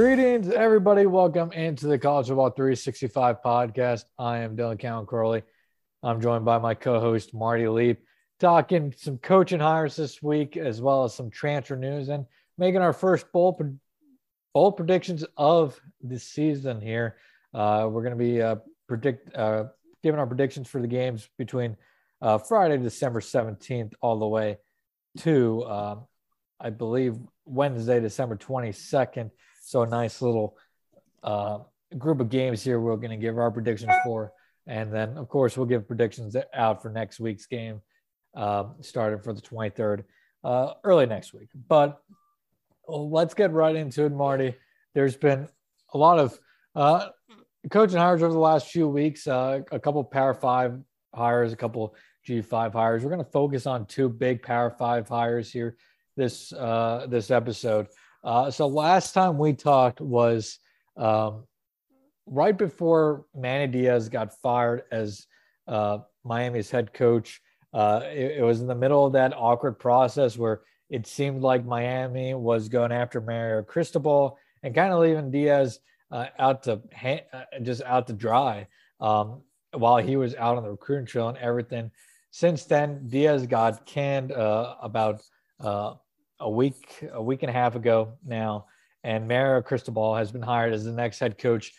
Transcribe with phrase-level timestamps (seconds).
[0.00, 1.04] Greetings, everybody.
[1.04, 4.04] Welcome into the College Football 365 podcast.
[4.18, 5.42] I am Dylan Cowan Crowley.
[6.02, 8.00] I'm joined by my co host, Marty Leap,
[8.38, 12.24] talking some coaching hires this week, as well as some transfer news and
[12.56, 13.60] making our first bowl,
[14.54, 17.18] bowl predictions of the season here.
[17.52, 18.56] Uh, we're going to be uh,
[18.88, 19.64] predict uh,
[20.02, 21.76] giving our predictions for the games between
[22.22, 24.56] uh, Friday, December 17th, all the way
[25.18, 26.06] to, um,
[26.58, 29.30] I believe, Wednesday, December 22nd.
[29.70, 30.56] So a nice little
[31.22, 31.60] uh,
[31.96, 34.32] group of games here we're going to give our predictions for.
[34.66, 37.80] And then, of course, we'll give predictions out for next week's game,
[38.34, 40.02] uh, starting for the 23rd,
[40.42, 41.50] uh, early next week.
[41.68, 42.00] But
[42.88, 44.56] let's get right into it, Marty.
[44.92, 45.48] There's been
[45.94, 46.36] a lot of
[46.74, 47.10] uh,
[47.70, 50.80] coaching hires over the last few weeks, uh, a couple Power Five
[51.14, 51.94] hires, a couple
[52.28, 53.04] G5 hires.
[53.04, 55.76] We're going to focus on two big Power Five hires here
[56.16, 57.86] this uh, this episode.
[58.22, 60.58] Uh, so last time we talked was
[60.96, 61.44] um,
[62.26, 65.26] right before Manny Diaz got fired as
[65.66, 67.40] uh, Miami's head coach.
[67.72, 71.64] Uh, it, it, was in the middle of that awkward process where it seemed like
[71.64, 75.78] Miami was going after Mario Cristobal and kind of leaving Diaz
[76.10, 78.66] uh, out to ha- uh, just out to dry
[79.00, 81.90] um, while he was out on the recruiting trail and everything.
[82.32, 85.22] Since then, Diaz got canned uh, about
[86.40, 88.66] a week, a week and a half ago now,
[89.04, 91.72] and Mario Cristobal has been hired as the next head coach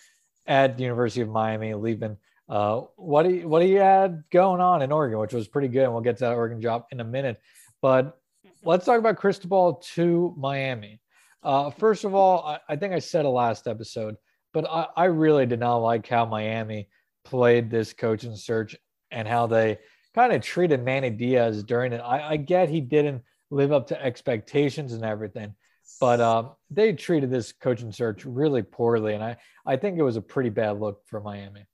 [0.47, 2.17] at the University of Miami, leaving
[2.49, 5.83] uh, what he what he had going on in Oregon, which was pretty good.
[5.83, 7.39] And we'll get to that Oregon job in a minute.
[7.81, 8.19] But
[8.63, 10.99] let's talk about Cristobal to Miami.
[11.43, 14.15] Uh, first of all, I, I, think I said it last episode,
[14.53, 16.87] but I, I really did not like how Miami
[17.23, 18.75] played this coaching search
[19.09, 19.79] and how they
[20.13, 21.99] kind of treated Manny Diaz during it.
[21.99, 25.53] I, I get he didn't live up to expectations and everything.
[25.99, 30.15] But uh, they treated this coaching search really poorly, and I I think it was
[30.15, 31.65] a pretty bad look for Miami.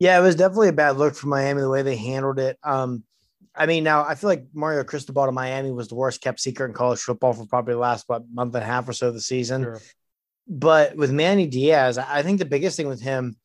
[0.00, 2.58] Yeah, it was definitely a bad look for Miami the way they handled it.
[2.64, 3.04] Um,
[3.54, 6.66] I mean, now I feel like Mario Cristobal to Miami was the worst kept secret
[6.66, 9.14] in college football for probably the last what month and a half or so of
[9.14, 9.62] the season.
[9.62, 9.80] Sure.
[10.48, 13.36] But with Manny Diaz, I think the biggest thing with him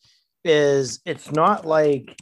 [0.44, 2.16] is it's not like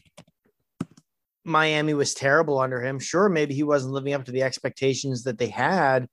[1.48, 3.00] Miami was terrible under him.
[3.00, 6.08] Sure, maybe he wasn't living up to the expectations that they had,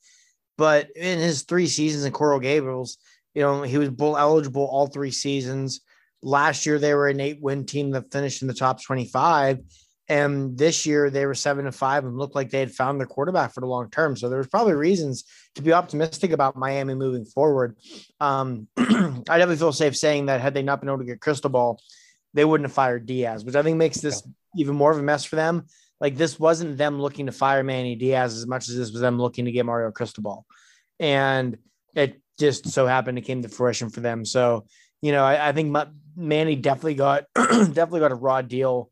[0.56, 2.98] but in his three seasons in Coral Gables,
[3.34, 5.80] you know, he was bowl eligible all three seasons.
[6.22, 9.58] Last year, they were an eight win team that finished in the top 25.
[10.08, 13.06] And this year, they were seven and five and looked like they had found their
[13.06, 14.16] quarterback for the long term.
[14.16, 15.24] So there was probably reasons
[15.54, 17.76] to be optimistic about Miami moving forward.
[18.20, 21.80] Um, I definitely feel safe saying that had they not been able to get Cristobal,
[22.34, 24.22] they wouldn't have fired Diaz, which I think makes this
[24.56, 25.66] even more of a mess for them.
[26.00, 29.18] Like this wasn't them looking to fire Manny Diaz as much as this was them
[29.18, 30.44] looking to get Mario Cristobal.
[31.00, 31.58] And
[31.94, 34.24] it just so happened it came to fruition for them.
[34.24, 34.66] So,
[35.00, 35.76] you know, I, I think
[36.16, 38.90] Manny definitely got definitely got a raw deal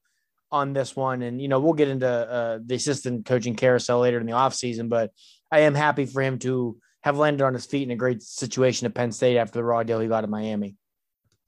[0.51, 1.23] on this one.
[1.23, 4.89] And, you know, we'll get into uh, the assistant coaching carousel later in the offseason,
[4.89, 5.11] but
[5.51, 8.87] I am happy for him to have landed on his feet in a great situation
[8.87, 10.77] at Penn State after the raw deal he got at Miami.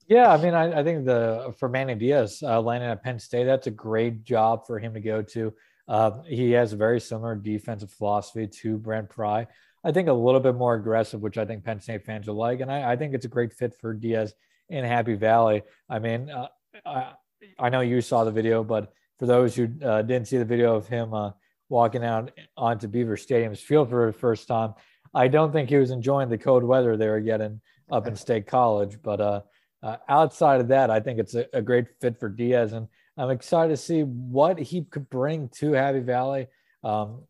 [0.07, 3.45] Yeah, I mean, I, I think the for Manny Diaz uh, landing at Penn State,
[3.45, 5.53] that's a great job for him to go to.
[5.87, 9.47] Uh, he has a very similar defensive philosophy to Brent Pry.
[9.83, 12.59] I think a little bit more aggressive, which I think Penn State fans will like,
[12.59, 14.33] and I, I think it's a great fit for Diaz
[14.69, 15.63] in Happy Valley.
[15.89, 16.47] I mean, uh,
[16.85, 17.11] I,
[17.59, 20.75] I, know you saw the video, but for those who uh, didn't see the video
[20.75, 21.31] of him uh,
[21.69, 24.73] walking out onto Beaver Stadium's field for the first time,
[25.13, 27.61] I don't think he was enjoying the cold weather they were getting
[27.91, 29.45] up in State College, but
[29.83, 32.87] uh, uh, outside of that, I think it's a, a, great fit for Diaz, and
[33.17, 36.47] I'm excited to see what he could bring to Happy Valley,
[36.83, 37.23] um,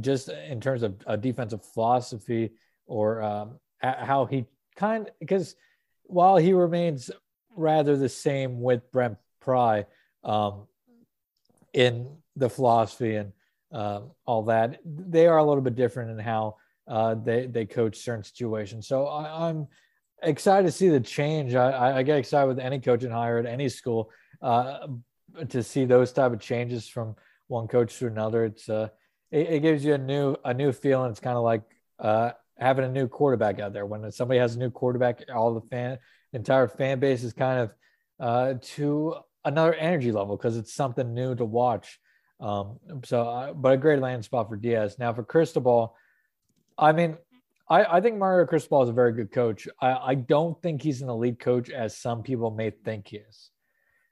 [0.00, 2.52] just in terms of a defensive philosophy
[2.86, 4.46] or um, how he
[4.76, 5.54] kind because
[6.04, 7.10] while he remains
[7.56, 9.86] rather the same with Brent Pry
[10.24, 10.66] um,
[11.72, 13.32] in the philosophy and
[13.72, 17.98] uh, all that, they are a little bit different in how uh, they they coach
[17.98, 18.86] certain situations.
[18.86, 19.66] So I, I'm
[20.22, 21.54] excited to see the change.
[21.54, 24.10] I, I get excited with any coaching hire at any school
[24.40, 24.86] uh,
[25.48, 27.16] to see those type of changes from
[27.48, 28.44] one coach to another.
[28.44, 28.88] It's uh,
[29.30, 31.10] it, it gives you a new a new feeling.
[31.10, 31.62] It's kind of like
[31.98, 33.86] uh, having a new quarterback out there.
[33.86, 35.98] When somebody has a new quarterback, all the fan
[36.32, 37.70] entire fan base is kind of
[38.20, 41.98] uh, to another energy level because it's something new to watch.
[42.40, 44.96] Um, so, uh, but a great landing spot for Diaz.
[44.98, 45.94] Now for Cristobal,
[46.76, 47.16] I mean,
[47.68, 49.68] I, I think Mario Cristobal is a very good coach.
[49.80, 53.50] I, I don't think he's an elite coach as some people may think he is.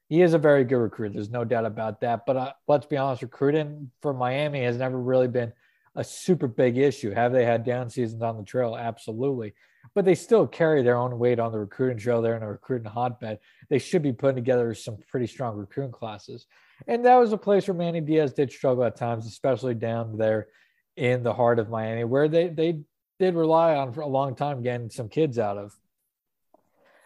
[0.08, 1.14] He is a very good recruiter.
[1.14, 2.26] There's no doubt about that.
[2.26, 5.52] But uh, let's be honest, recruiting for Miami has never really been
[5.94, 7.10] a super big issue.
[7.12, 8.76] Have they had down seasons on the trail?
[8.76, 9.54] Absolutely.
[9.94, 12.22] but they still carry their own weight on the recruiting trail.
[12.22, 13.38] They're in a recruiting hotbed.
[13.68, 16.46] They should be putting together some pretty strong recruiting classes.
[16.86, 20.48] And that was a place where Manny Diaz did struggle at times, especially down there
[20.96, 22.80] in the heart of Miami, where they they
[23.20, 25.72] did rely on for a long time getting some kids out of.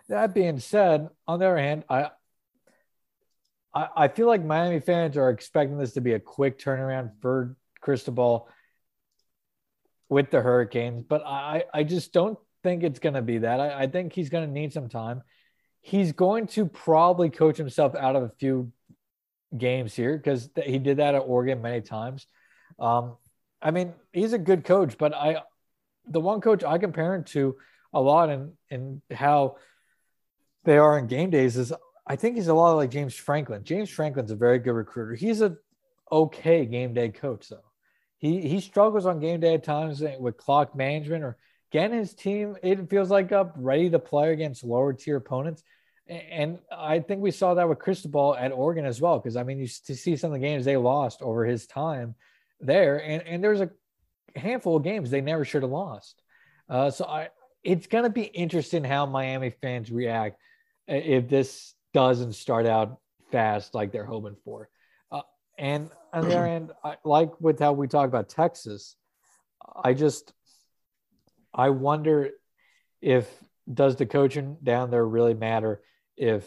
[0.08, 2.10] That being said, on the other hand, I
[3.74, 7.56] I, I feel like Miami fans are expecting this to be a quick turnaround for
[7.80, 8.48] Cristobal
[10.08, 13.58] with the Hurricanes, but I, I just don't think it's going to be that.
[13.58, 15.22] I, I think he's going to need some time.
[15.80, 18.72] He's going to probably coach himself out of a few
[19.56, 22.26] games here because he did that at Oregon many times.
[22.78, 23.16] Um,
[23.60, 25.42] I mean, he's a good coach, but I,
[26.06, 27.56] the one coach I compare him to
[27.92, 29.56] a lot in in how
[30.64, 31.72] they are in game days is
[32.06, 33.64] I think he's a lot like James Franklin.
[33.64, 35.14] James Franklin's a very good recruiter.
[35.14, 35.56] He's a
[36.10, 37.64] okay game day coach though.
[38.18, 41.36] He he struggles on game day at times with clock management or
[41.70, 42.56] getting his team.
[42.62, 45.62] It feels like up ready to play against lower tier opponents.
[46.06, 49.18] And I think we saw that with Cristobal at Oregon as well.
[49.18, 52.14] Because I mean, you to see some of the games they lost over his time
[52.60, 53.70] there, and and there's a
[54.36, 56.22] handful of games they never should have lost.
[56.68, 57.28] Uh, so I,
[57.62, 60.38] it's going to be interesting how Miami fans react
[60.86, 62.98] if this doesn't start out
[63.32, 64.68] fast like they're hoping for.
[65.10, 65.22] Uh,
[65.58, 68.96] and on the other hand, I, like with how we talk about Texas,
[69.82, 70.32] I just
[71.54, 72.30] I wonder
[73.00, 73.28] if
[73.72, 75.80] does the coaching down there really matter
[76.16, 76.46] if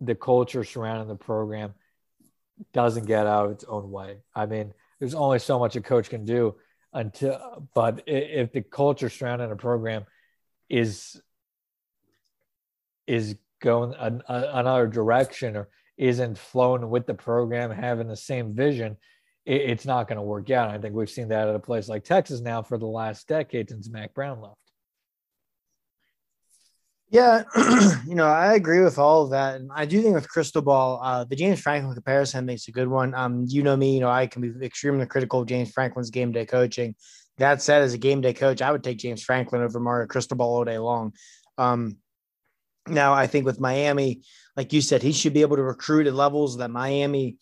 [0.00, 1.74] the culture surrounding the program
[2.72, 4.18] doesn't get out of its own way.
[4.34, 6.56] I mean, there's only so much a coach can do
[6.92, 10.04] until but if the culture surrounding a program
[10.68, 11.20] is
[13.06, 18.96] is going an, another direction or isn't flowing with the program, having the same vision,
[19.44, 20.70] it, it's not going to work out.
[20.70, 23.68] I think we've seen that at a place like Texas now for the last decade
[23.68, 24.59] since Mack Brown left.
[27.10, 27.42] Yeah,
[28.06, 29.56] you know, I agree with all of that.
[29.56, 33.14] And I do think with Cristobal, uh, the James Franklin comparison makes a good one.
[33.14, 36.30] Um, you know me, you know, I can be extremely critical of James Franklin's game
[36.30, 36.94] day coaching.
[37.38, 40.46] That said, as a game day coach, I would take James Franklin over Mario Cristobal
[40.46, 41.12] all day long.
[41.58, 41.96] Um,
[42.88, 44.22] now, I think with Miami,
[44.56, 47.38] like you said, he should be able to recruit at levels that Miami,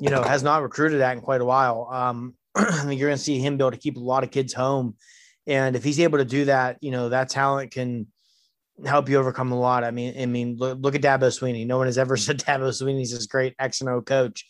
[0.00, 1.88] you know, has not recruited at in quite a while.
[1.92, 4.30] Um, I think you're going to see him be able to keep a lot of
[4.32, 4.96] kids home.
[5.46, 8.06] And if he's able to do that, you know, that talent can
[8.84, 9.84] help you overcome a lot.
[9.84, 11.66] I mean, I mean, look, look at Dabo Swinney.
[11.66, 14.46] No one has ever said Dabo Swinney's this great X and O coach,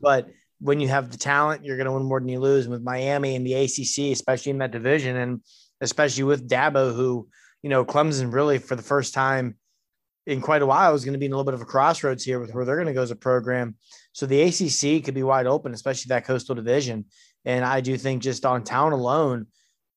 [0.00, 0.28] but
[0.60, 2.64] when you have the talent, you're going to win more than you lose.
[2.64, 5.40] And with Miami and the ACC, especially in that division, and
[5.80, 7.28] especially with Dabo, who
[7.62, 9.56] you know Clemson really for the first time
[10.26, 12.22] in quite a while is going to be in a little bit of a crossroads
[12.22, 13.76] here with where they're going to go as a program.
[14.12, 17.06] So the ACC could be wide open, especially that coastal division.
[17.46, 19.46] And I do think just on town alone,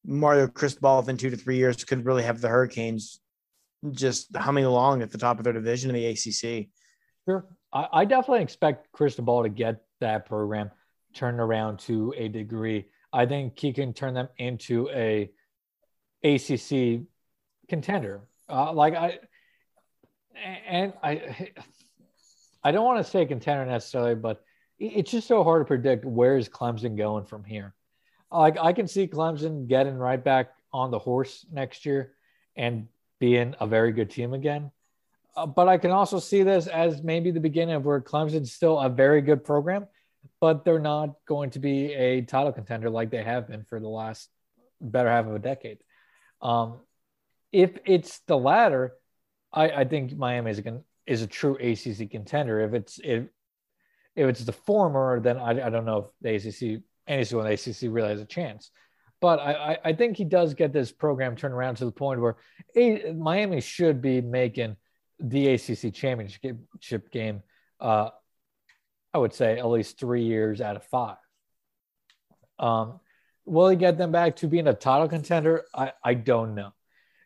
[0.05, 3.19] Mario Cristobal within two to three years could really have the Hurricanes
[3.91, 6.69] just humming along at the top of their division in the ACC.
[7.25, 7.45] Sure.
[7.73, 10.71] I, I definitely expect Cristobal to get that program
[11.13, 12.85] turned around to a degree.
[13.13, 15.29] I think he can turn them into a
[16.23, 17.01] ACC
[17.67, 18.21] contender.
[18.49, 19.19] Uh, like I,
[20.67, 21.50] and I
[22.63, 24.43] I don't want to say contender necessarily, but
[24.79, 27.73] it's just so hard to predict where is Clemson going from here.
[28.31, 32.13] Like I can see Clemson getting right back on the horse next year
[32.55, 32.88] and
[33.21, 34.71] being a very good team again.
[35.37, 38.79] Uh, but I can also see this as maybe the beginning of where Clemson's still
[38.79, 39.85] a very good program,
[40.41, 43.87] but they're not going to be a title contender like they have been for the
[43.87, 44.27] last
[44.81, 45.77] better half of a decade.
[46.41, 46.79] Um,
[47.51, 48.93] if it's the latter,
[49.53, 52.59] I, I think Miami is a, is a true ACC contender.
[52.61, 53.25] If it's if
[54.15, 57.53] if it's the former, then I, I don't know if the ACC any school the
[57.53, 58.71] ACC really has a chance.
[59.21, 62.37] But I, I think he does get this program turned around to the point where
[63.13, 64.75] Miami should be making
[65.19, 67.43] the ACC championship game.
[67.79, 68.09] Uh,
[69.13, 71.17] I would say at least three years out of five.
[72.57, 72.99] Um,
[73.45, 75.65] will he get them back to being a title contender?
[75.73, 76.73] I, I don't know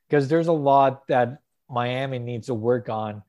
[0.10, 3.24] because there's a lot that Miami needs to work on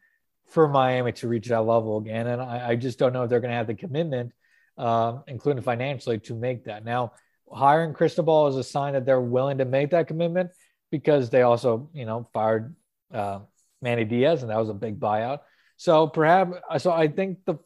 [0.49, 2.27] for Miami to reach that level again.
[2.27, 4.33] And I, I just don't know if they're going to have the commitment,
[4.79, 6.85] uh, including financially, to make that.
[6.85, 7.13] Now,
[7.53, 10.51] hiring Cristobal is a sign that they're willing to make that commitment
[10.91, 12.75] because they also, you know, fired
[13.13, 13.41] uh,
[13.83, 15.41] Manny Diaz, and that was a big buyout.
[15.77, 17.57] So perhaps, so I think the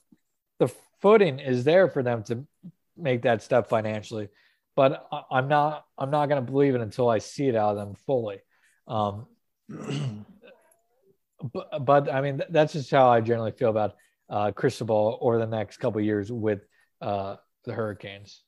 [0.58, 0.68] the
[1.00, 2.46] footing is there for them to
[2.96, 4.28] make that step financially,
[4.76, 7.76] but I'm not I'm not going to believe it until I see it out of
[7.76, 8.38] them fully.
[8.86, 9.26] Um,
[11.52, 13.94] but, but I mean, that's just how I generally feel about
[14.28, 16.60] uh, Cristobal or the next couple years with
[17.00, 18.42] uh, the Hurricanes.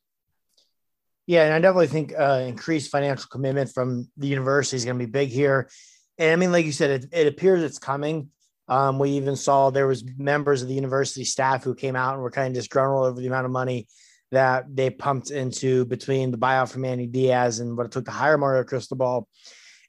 [1.25, 5.05] Yeah, and I definitely think uh, increased financial commitment from the university is going to
[5.05, 5.69] be big here.
[6.17, 8.29] And I mean, like you said, it, it appears it's coming.
[8.67, 12.23] Um, we even saw there was members of the university staff who came out and
[12.23, 13.87] were kind of disgruntled over the amount of money
[14.31, 18.11] that they pumped into between the buyout for Manny Diaz and what it took to
[18.11, 19.27] hire Mario Cristobal.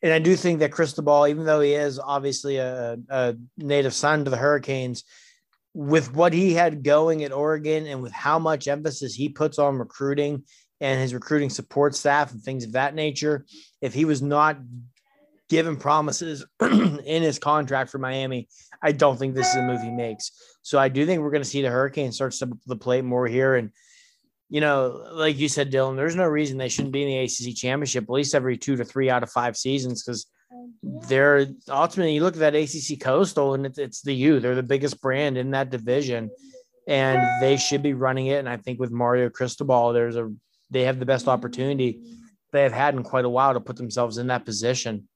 [0.02, 4.24] And I do think that Cristobal, even though he is obviously a, a native son
[4.24, 5.04] to the Hurricanes,
[5.72, 9.78] with what he had going at Oregon and with how much emphasis he puts on
[9.78, 10.44] recruiting
[10.84, 13.46] and his recruiting support staff and things of that nature,
[13.80, 14.58] if he was not
[15.48, 18.48] given promises in his contract for Miami,
[18.82, 20.30] I don't think this is a move he makes.
[20.60, 23.26] So I do think we're going to see the Hurricanes start to the plate more
[23.26, 23.54] here.
[23.54, 23.70] And,
[24.50, 27.56] you know, like you said, Dylan, there's no reason they shouldn't be in the ACC
[27.56, 30.26] championship at least every two to three out of five seasons because
[31.08, 34.38] they're ultimately you look at that ACC Coastal and it's, it's the U.
[34.38, 36.30] They're the biggest brand in that division,
[36.86, 38.38] and they should be running it.
[38.38, 40.30] And I think with Mario Cristobal, there's a
[40.70, 42.02] they have the best opportunity
[42.52, 45.08] they have had in quite a while to put themselves in that position.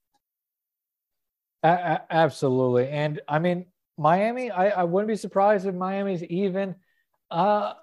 [1.63, 2.89] A- absolutely.
[2.89, 3.65] And I mean,
[3.97, 6.75] Miami, I, I wouldn't be surprised if Miami's even
[7.31, 7.73] uh,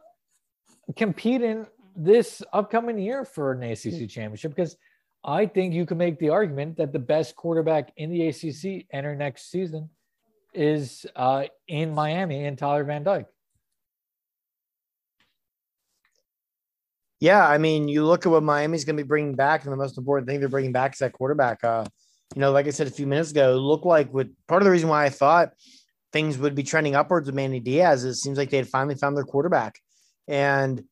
[0.97, 4.77] competing this upcoming year for an ACC championship because
[5.25, 9.15] I think you can make the argument that the best quarterback in the ACC enter
[9.17, 9.91] next season
[10.55, 13.27] is uh, in Miami and Tyler Van Dyke.
[17.21, 19.77] Yeah, I mean, you look at what Miami's going to be bringing back, and the
[19.77, 21.65] most important thing they're bringing back is that quarterback.
[21.65, 21.87] Uh,
[22.35, 24.71] you know, like I said a few minutes ago, look like with part of the
[24.71, 25.53] reason why I thought
[26.13, 28.95] things would be trending upwards with Manny Diaz is it seems like they had finally
[28.95, 29.79] found their quarterback.
[30.29, 30.83] And,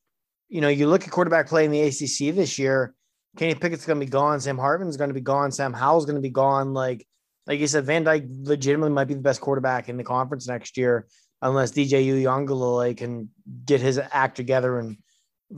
[0.48, 2.94] you know, you look at quarterback play in the ACC this year,
[3.36, 4.40] Kenny Pickett's going to be gone.
[4.40, 5.50] Sam Hartman's going to be gone.
[5.50, 6.72] Sam Howell's going to be gone.
[6.72, 7.06] Like,
[7.46, 10.76] like you said, Van Dyke legitimately might be the best quarterback in the conference next
[10.76, 11.06] year,
[11.42, 13.28] unless DJ Uiagalelei can
[13.64, 14.96] get his act together and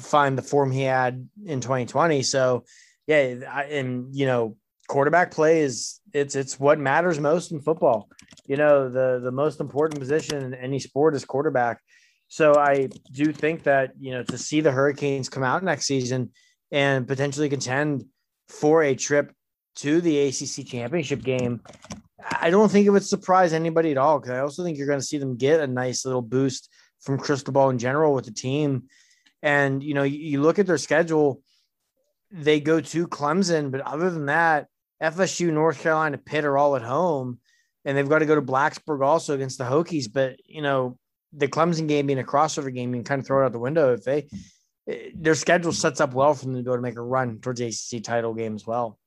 [0.01, 2.23] find the form he had in 2020.
[2.23, 2.65] So,
[3.07, 4.57] yeah, and you know,
[4.89, 8.09] quarterback play is it's it's what matters most in football.
[8.47, 11.81] You know, the the most important position in any sport is quarterback.
[12.29, 16.31] So I do think that you know to see the Hurricanes come out next season
[16.73, 18.05] and potentially contend
[18.49, 19.33] for a trip
[19.77, 21.61] to the ACC championship game,
[22.41, 24.19] I don't think it would surprise anybody at all.
[24.19, 26.69] Because I also think you're going to see them get a nice little boost
[27.03, 28.85] from Cristobal in general with the team.
[29.47, 31.41] And you know, you, you look at their schedule;
[32.33, 34.67] they go to Clemson, but other than that,
[35.01, 37.39] FSU, North Carolina, Pitt are all at home,
[37.85, 40.13] and they've got to go to Blacksburg also against the Hokies.
[40.13, 40.99] But you know,
[41.33, 43.61] the Clemson game being a crossover game, you can kind of throw it out the
[43.61, 44.27] window if they
[45.15, 47.61] their schedule sets up well for them to be able to make a run towards
[47.61, 48.99] the ACC title game as well.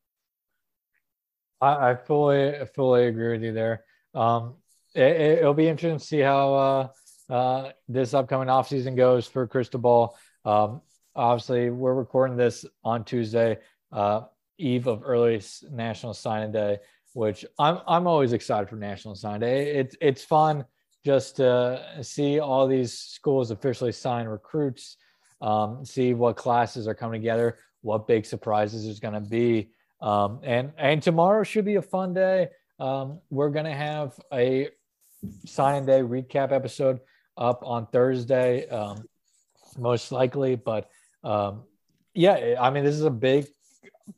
[1.62, 3.84] I, I fully fully agree with you there.
[4.14, 4.56] Um,
[4.96, 10.16] it, will be interesting to see how uh, uh, this upcoming offseason goes for Cristobal.
[10.46, 10.82] Um,
[11.16, 13.58] obviously, we're recording this on Tuesday,
[13.92, 14.22] uh,
[14.58, 15.42] eve of early
[15.72, 16.80] National Signing Day,
[17.14, 19.76] which I'm I'm always excited for National Signing Day.
[19.76, 20.66] It's it's fun
[21.06, 24.98] just to see all these schools officially sign recruits
[25.42, 29.72] um, see what classes are coming together, what big surprises there's going to be.
[30.02, 32.50] Um, and and tomorrow should be a fun day.
[32.80, 34.70] Um, we're going to have a
[35.46, 37.00] sign day recap episode
[37.38, 39.04] up on Thursday, um,
[39.80, 40.56] most likely.
[40.56, 40.90] But
[41.24, 41.64] um,
[42.14, 43.48] yeah, I mean, this is a big,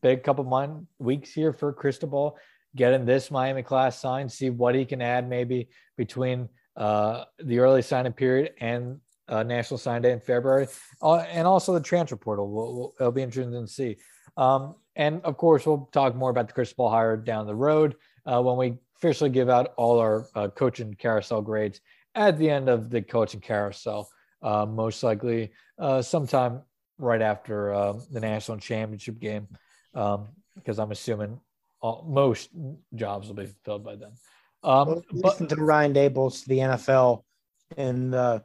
[0.01, 2.37] big couple month weeks here for Cristobal
[2.75, 7.81] getting this Miami class signed, see what he can add maybe between uh, the early
[7.81, 10.67] signing period and uh, National Sign Day in February,
[11.01, 12.49] uh, and also the transfer portal.
[12.49, 13.97] We'll, we'll, it'll be interesting to see.
[14.37, 18.41] Um, and of course, we'll talk more about the Cristobal hire down the road uh,
[18.41, 21.81] when we officially give out all our uh, coaching carousel grades
[22.15, 24.09] at the end of the coaching carousel,
[24.41, 26.61] uh, most likely uh, sometime
[26.97, 29.47] right after um, the national championship game,
[29.93, 31.39] because um, I'm assuming
[31.81, 32.49] all, most
[32.95, 34.11] jobs will be filled by then.
[34.63, 37.23] Um, well, but to Ryan Daboll's to the NFL
[37.77, 38.43] in the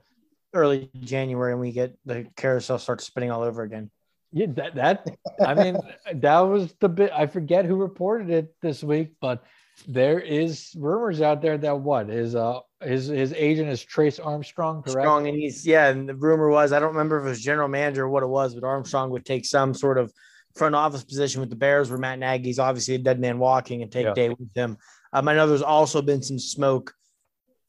[0.55, 3.91] early January and we get the carousel starts spinning all over again.
[4.33, 5.07] Yeah, that that
[5.45, 5.77] I mean
[6.15, 9.45] that was the bit I forget who reported it this week, but
[9.87, 14.83] there is rumors out there that what is uh his his agent is Trace Armstrong,
[14.83, 15.01] correct?
[15.01, 17.69] Strong, and he's yeah, and the rumor was I don't remember if it was general
[17.69, 20.13] manager or what it was, but Armstrong would take some sort of
[20.55, 23.91] front office position with the Bears, where Matt Nagy's obviously a dead man walking, and
[23.91, 24.15] take yeah.
[24.15, 24.77] day with him.
[25.13, 26.93] Um, I know there's also been some smoke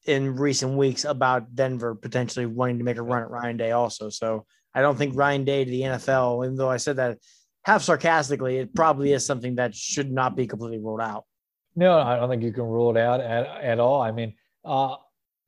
[0.06, 4.10] in recent weeks about Denver potentially wanting to make a run at Ryan Day also.
[4.10, 7.20] So I don't think Ryan Day to the NFL, even though I said that
[7.64, 11.26] half sarcastically, it probably is something that should not be completely ruled out.
[11.76, 14.02] No, I don't think you can rule it out at, at all.
[14.02, 14.34] I mean,
[14.68, 14.96] uh,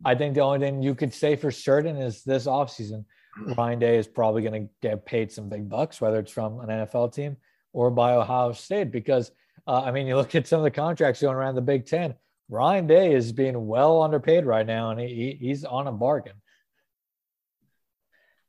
[0.06, 3.06] I think the only thing you could say for certain is this offseason,
[3.58, 6.70] Ryan Day is probably going to get paid some big bucks, whether it's from an
[6.70, 7.38] NFL team
[7.74, 9.32] or by Ohio State, because
[9.68, 12.16] Uh, I mean, you look at some of the contracts going around the Big Ten.
[12.50, 16.34] Ryan Day is being well underpaid right now, and he, he's on a bargain.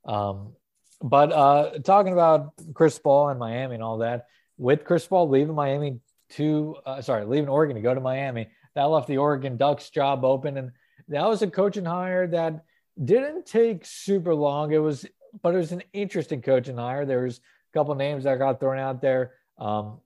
[0.06, 0.54] Um,
[1.02, 6.00] but uh, talking about Cristobal and Miami and all that, with Cristobal leaving Miami
[6.30, 10.24] to, uh, sorry, leaving Oregon to go to Miami, that left the Oregon Ducks job
[10.24, 10.72] open, and
[11.08, 12.64] that was a coaching hire that
[13.02, 14.72] didn't take super long.
[14.72, 15.06] It was,
[15.42, 17.04] but it was an interesting coaching hire.
[17.04, 19.34] There was a couple names that got thrown out there.
[19.58, 20.00] Um,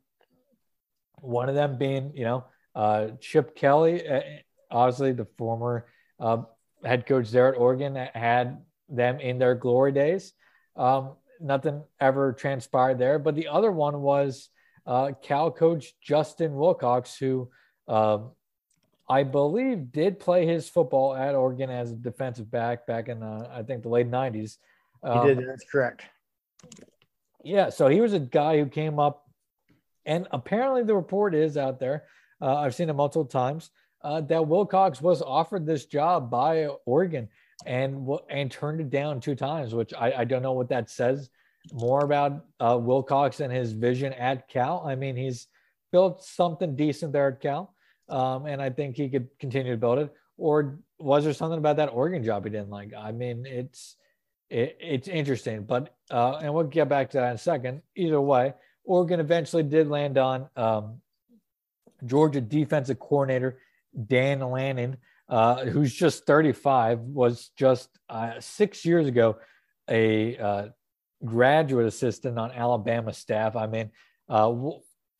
[1.20, 2.44] one of them being, you know,
[2.74, 4.20] uh, Chip Kelly, uh,
[4.70, 5.86] obviously the former
[6.20, 6.42] uh,
[6.84, 10.32] head coach there at Oregon, had them in their glory days.
[10.76, 13.18] Um, nothing ever transpired there.
[13.18, 14.48] But the other one was
[14.86, 17.48] uh, Cal coach Justin Wilcox, who
[17.88, 18.30] um,
[19.08, 23.48] I believe did play his football at Oregon as a defensive back back in, uh,
[23.52, 24.58] I think, the late 90s.
[25.02, 25.48] Um, he did.
[25.48, 26.04] That's correct.
[27.42, 27.68] Yeah.
[27.68, 29.24] So he was a guy who came up,
[30.06, 32.04] and apparently the report is out there.
[32.40, 33.70] Uh, I've seen it multiple times
[34.02, 37.28] uh, that Wilcox was offered this job by Oregon
[37.66, 41.30] and and turned it down two times, which I, I don't know what that says
[41.72, 44.84] more about uh, Wilcox and his vision at Cal.
[44.86, 45.46] I mean, he's
[45.92, 47.73] built something decent there at Cal,
[48.08, 50.14] um, and I think he could continue to build it.
[50.36, 52.92] Or was there something about that Oregon job he didn't like?
[52.96, 53.96] I mean, it's
[54.50, 57.82] it, it's interesting, but uh, and we'll get back to that in a second.
[57.96, 61.00] Either way, Oregon eventually did land on um,
[62.04, 63.58] Georgia defensive coordinator
[64.06, 64.96] Dan Lanning
[65.28, 69.36] uh, who's just 35, was just uh, six years ago
[69.88, 70.68] a uh,
[71.24, 73.56] graduate assistant on Alabama staff.
[73.56, 73.90] I mean,
[74.28, 74.52] uh,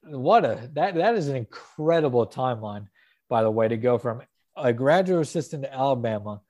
[0.07, 2.87] what a that that is an incredible timeline,
[3.29, 4.23] by the way, to go from
[4.57, 6.41] a graduate assistant to Alabama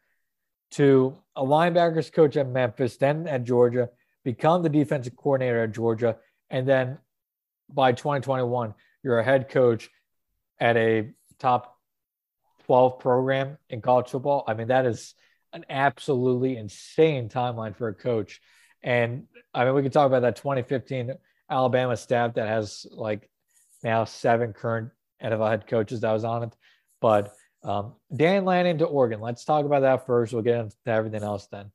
[0.72, 3.90] to a linebackers coach at Memphis, then at Georgia,
[4.24, 6.16] become the defensive coordinator at Georgia,
[6.50, 6.98] and then
[7.68, 9.90] by 2021, you're a head coach
[10.58, 11.78] at a top
[12.66, 14.44] 12 program in college football.
[14.46, 15.14] I mean, that is
[15.52, 18.40] an absolutely insane timeline for a coach.
[18.82, 21.14] And I mean, we could talk about that 2015
[21.50, 23.28] Alabama staff that has like
[23.84, 24.90] now seven current
[25.22, 26.56] NFL head coaches that was on it.
[27.00, 29.20] But um, Dan Lanning to Oregon.
[29.20, 30.32] Let's talk about that first.
[30.32, 31.70] We'll get into everything else then.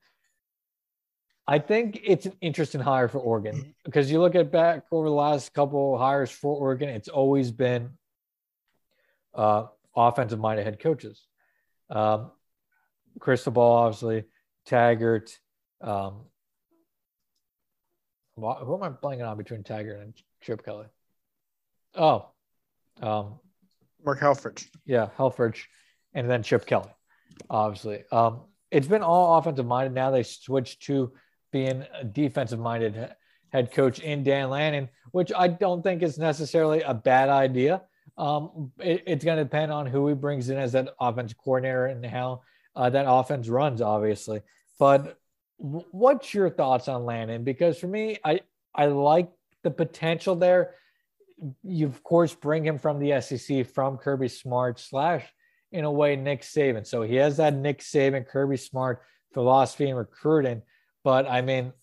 [1.48, 5.16] I think it's an interesting hire for Oregon because you look at back over the
[5.16, 7.92] last couple hires for Oregon, it's always been
[9.34, 11.26] uh, offensive minded head coaches.
[11.90, 12.32] Um,
[13.20, 14.26] Ball, obviously,
[14.68, 15.38] Taggart.
[15.82, 16.26] Um,
[18.36, 20.86] who am I blanking on between Taggart and Chip Kelly?
[22.00, 22.30] Oh,
[23.02, 23.40] um,
[24.06, 24.68] Mark Helfrich.
[24.86, 25.64] Yeah, Helfrich,
[26.14, 26.90] and then Chip Kelly,
[27.50, 28.04] obviously.
[28.12, 29.94] Um, it's been all offensive minded.
[29.94, 31.12] Now they switched to
[31.52, 33.14] being a defensive minded
[33.50, 37.82] head coach in Dan Lanning, which I don't think is necessarily a bad idea.
[38.18, 41.88] Um, it, it's going to depend on who he brings in as that offense coordinator
[41.88, 42.44] and how
[42.78, 44.42] uh, that offense runs, obviously.
[44.78, 45.20] But
[45.58, 47.44] what's your thoughts on Lanning?
[47.44, 48.40] Because for me, I
[48.74, 49.30] I like
[49.64, 50.76] the potential there.
[51.64, 55.26] You of course bring him from the SEC, from Kirby Smart slash
[55.72, 56.86] in a way Nick Saban.
[56.86, 59.02] So he has that Nick Saban, Kirby Smart
[59.34, 60.62] philosophy and recruiting.
[61.04, 61.74] But I mean,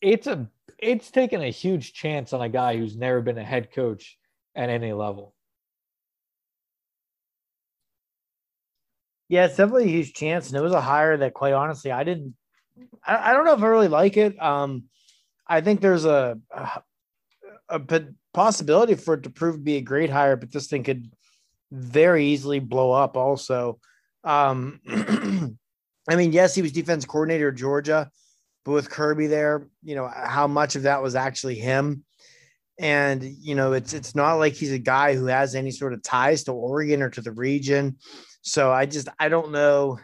[0.00, 3.72] it's a it's taken a huge chance on a guy who's never been a head
[3.72, 4.18] coach
[4.54, 5.34] at any level.
[9.28, 12.04] Yeah, it's definitely a huge chance, and it was a hire that, quite honestly, I
[12.04, 12.34] didn't.
[13.04, 14.40] I, I don't know if I really like it.
[14.40, 14.84] Um,
[15.48, 16.82] I think there's a, a,
[17.68, 17.80] a
[18.32, 21.10] possibility for it to prove to be a great hire, but this thing could
[21.72, 23.16] very easily blow up.
[23.16, 23.78] Also,
[24.24, 24.80] um,
[26.08, 28.10] I mean, yes, he was defense coordinator Georgia,
[28.64, 32.04] but with Kirby there, you know how much of that was actually him.
[32.78, 36.02] And you know, it's it's not like he's a guy who has any sort of
[36.02, 37.96] ties to Oregon or to the region.
[38.42, 39.98] So I just I don't know.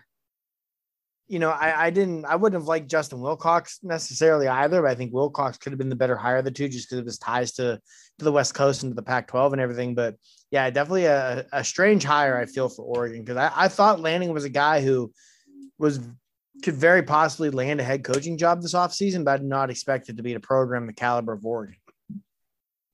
[1.33, 4.95] You know, I, I didn't I wouldn't have liked Justin Wilcox necessarily either, but I
[4.95, 7.17] think Wilcox could have been the better hire of the two just because of his
[7.17, 7.81] ties to
[8.19, 9.95] to the West Coast and to the Pac-12 and everything.
[9.95, 10.17] But
[10.51, 14.35] yeah, definitely a, a strange hire I feel for Oregon because I, I thought Lanning
[14.35, 15.11] was a guy who
[15.79, 16.01] was
[16.63, 20.11] could very possibly land a head coaching job this offseason, but I did not expect
[20.11, 21.77] it to be a program the caliber of Oregon.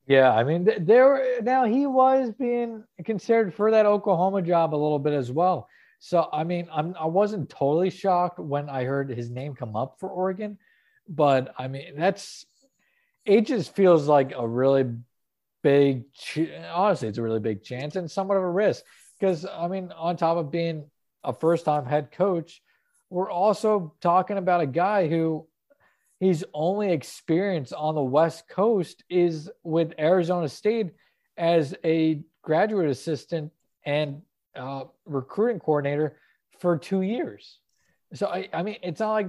[0.06, 5.00] Yeah, I mean, there now he was being considered for that Oklahoma job a little
[5.00, 5.68] bit as well.
[5.98, 9.96] So I mean, I'm I wasn't totally shocked when I heard his name come up
[9.98, 10.58] for Oregon,
[11.08, 12.46] but I mean that's
[13.24, 14.86] it just feels like a really
[15.62, 16.04] big
[16.72, 18.84] honestly it's a really big chance and somewhat of a risk
[19.18, 20.88] because I mean on top of being
[21.24, 22.62] a first time head coach,
[23.10, 25.46] we're also talking about a guy who
[26.20, 30.90] his only experience on the West Coast is with Arizona State.
[31.36, 33.52] as a graduate assistant
[33.84, 34.22] and
[34.58, 36.18] uh, recruiting coordinator
[36.60, 37.58] for two years.
[38.14, 39.28] So I, I mean, it's not like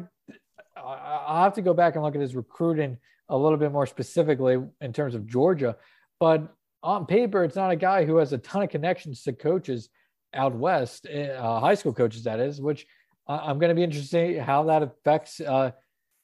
[0.76, 2.98] I'll have to go back and look at his recruiting
[3.30, 5.76] a little bit more specifically in terms of Georgia,
[6.20, 9.90] but on paper, it's not a guy who has a ton of connections to coaches
[10.34, 12.88] out west, eh, uh, high school coaches, that is, which
[13.28, 15.72] I'm going to be interested how that affects uh,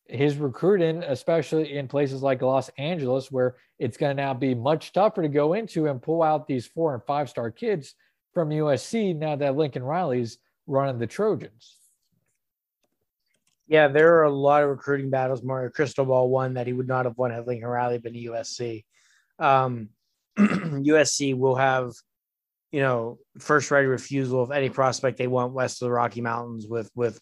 [0.07, 4.93] his recruiting, especially in places like Los Angeles, where it's going to now be much
[4.93, 7.93] tougher to go into and pull out these four and five star kids
[8.35, 11.77] from USC now that Lincoln Riley's running the Trojans.
[13.67, 15.41] Yeah, there are a lot of recruiting battles.
[15.41, 18.83] Mario Cristobal won that he would not have won had Lincoln Riley been at USC.
[19.39, 19.89] Um,
[20.37, 21.93] USC will have,
[22.71, 26.67] you know, first right refusal of any prospect they want west of the Rocky Mountains
[26.67, 27.19] with with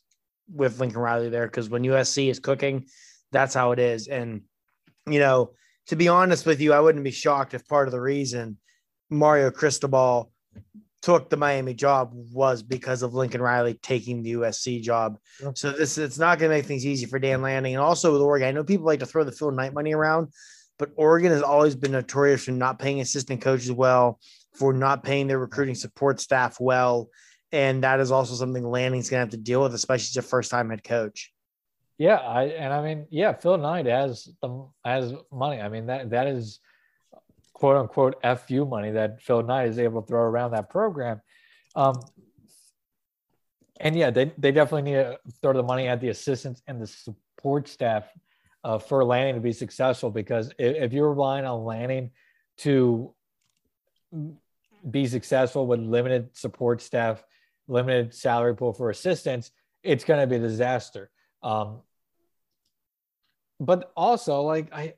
[0.54, 2.88] with Lincoln Riley there because when USC is cooking,
[3.32, 4.08] that's how it is.
[4.08, 4.42] And
[5.08, 5.52] you know,
[5.88, 8.58] to be honest with you, I wouldn't be shocked if part of the reason
[9.10, 10.32] Mario Cristobal
[11.04, 15.20] took the Miami job was because of Lincoln Riley taking the USC job.
[15.54, 18.22] So this it's not going to make things easy for Dan Lanning, and also with
[18.22, 18.48] Oregon.
[18.48, 20.30] I know people like to throw the Phil Knight money around,
[20.80, 24.18] but Oregon has always been notorious for not paying assistant coaches well,
[24.54, 27.10] for not paying their recruiting support staff well,
[27.52, 30.22] and that is also something Lanning's going to have to deal with, especially as a
[30.22, 31.34] first time head coach.
[31.98, 35.60] Yeah, I and I mean, yeah, Phil Knight has the has money.
[35.60, 36.60] I mean that that is
[37.54, 41.22] quote unquote FU money that Phil Knight is able to throw around that program.
[41.76, 41.96] Um,
[43.80, 46.88] and yeah, they, they definitely need to throw the money at the assistants and the
[46.88, 48.08] support staff
[48.64, 50.10] uh, for Lanning to be successful.
[50.10, 52.12] Because if, if you're relying on Lanning
[52.58, 53.14] to
[54.90, 57.24] be successful with limited support staff,
[57.68, 61.10] limited salary pool for assistants, it's going to be a disaster.
[61.42, 61.82] Um,
[63.60, 64.94] but also, like I,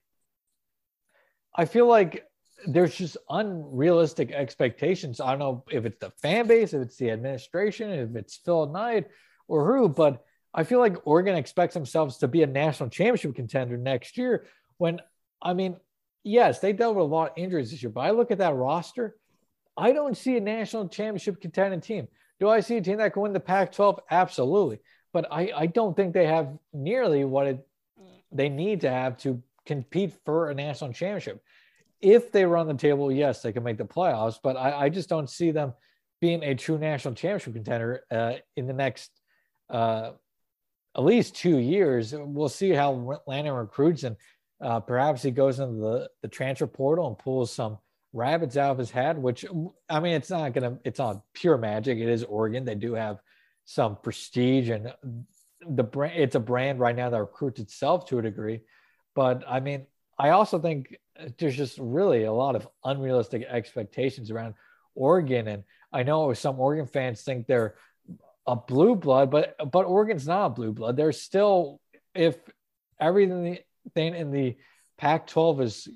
[1.56, 2.26] I feel like
[2.68, 5.20] there's just unrealistic expectations.
[5.20, 8.68] I don't know if it's the fan base, if it's the administration, if it's Phil
[8.68, 9.08] Knight
[9.48, 10.24] or who, but
[10.54, 14.46] I feel like Oregon expects themselves to be a national championship contender next year.
[14.78, 15.00] When
[15.42, 15.78] I mean,
[16.24, 18.56] yes, they dealt with a lot of injuries this year, but I look at that
[18.56, 19.16] roster,
[19.78, 22.08] I don't see a national championship contending team.
[22.40, 24.00] Do I see a team that can win the Pac-12?
[24.10, 24.80] Absolutely,
[25.14, 27.68] but I, I don't think they have nearly what it,
[28.32, 31.42] they need to have to compete for a national championship
[32.02, 35.10] if they run the table, yes, they can make the playoffs, but I, I just
[35.10, 35.74] don't see them
[36.22, 39.12] being a true national championship contender uh, in the next
[39.70, 40.12] uh,
[40.96, 42.14] at least two years.
[42.16, 44.16] We'll see how Lanning recruits, and
[44.62, 47.78] uh, perhaps he goes into the, the transfer portal and pulls some
[48.14, 49.18] rabbits out of his hat.
[49.18, 49.46] Which
[49.90, 51.98] I mean, it's not gonna, it's not pure magic.
[51.98, 52.66] It is Oregon.
[52.66, 53.20] They do have
[53.66, 54.94] some prestige, and
[55.68, 56.18] the brand.
[56.18, 58.62] It's a brand right now that recruits itself to a degree.
[59.16, 60.96] But I mean, I also think
[61.38, 64.54] there's just really a lot of unrealistic expectations around
[64.96, 65.48] Oregon.
[65.48, 67.76] And I know some Oregon fans think they're
[68.48, 70.98] a blue blood, but but Oregon's not a blue blood.
[70.98, 71.80] They're still
[72.14, 72.38] if
[73.00, 73.60] everything
[73.96, 74.56] in the
[74.98, 75.90] Pac-12 is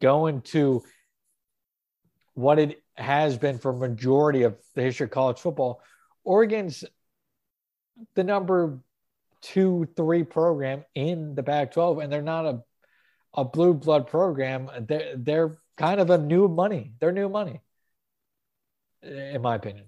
[0.00, 0.82] going to
[2.34, 5.80] what it has been for majority of the history of college football,
[6.24, 6.84] Oregon's
[8.14, 8.78] the number
[9.40, 12.62] two, three program in the Pac-12, and they're not a
[13.34, 16.92] a blue blood program, they're, they're kind of a new money.
[17.00, 17.60] They're new money,
[19.02, 19.86] in my opinion.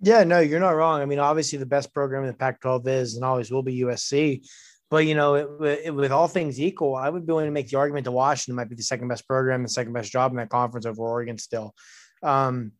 [0.00, 1.00] Yeah, no, you're not wrong.
[1.00, 3.80] I mean, obviously, the best program in the Pac 12 is and always will be
[3.82, 4.44] USC.
[4.90, 7.68] But, you know, it, it, with all things equal, I would be willing to make
[7.68, 10.36] the argument that Washington might be the second best program, the second best job in
[10.36, 11.74] that conference over Oregon still.
[12.22, 12.72] Um,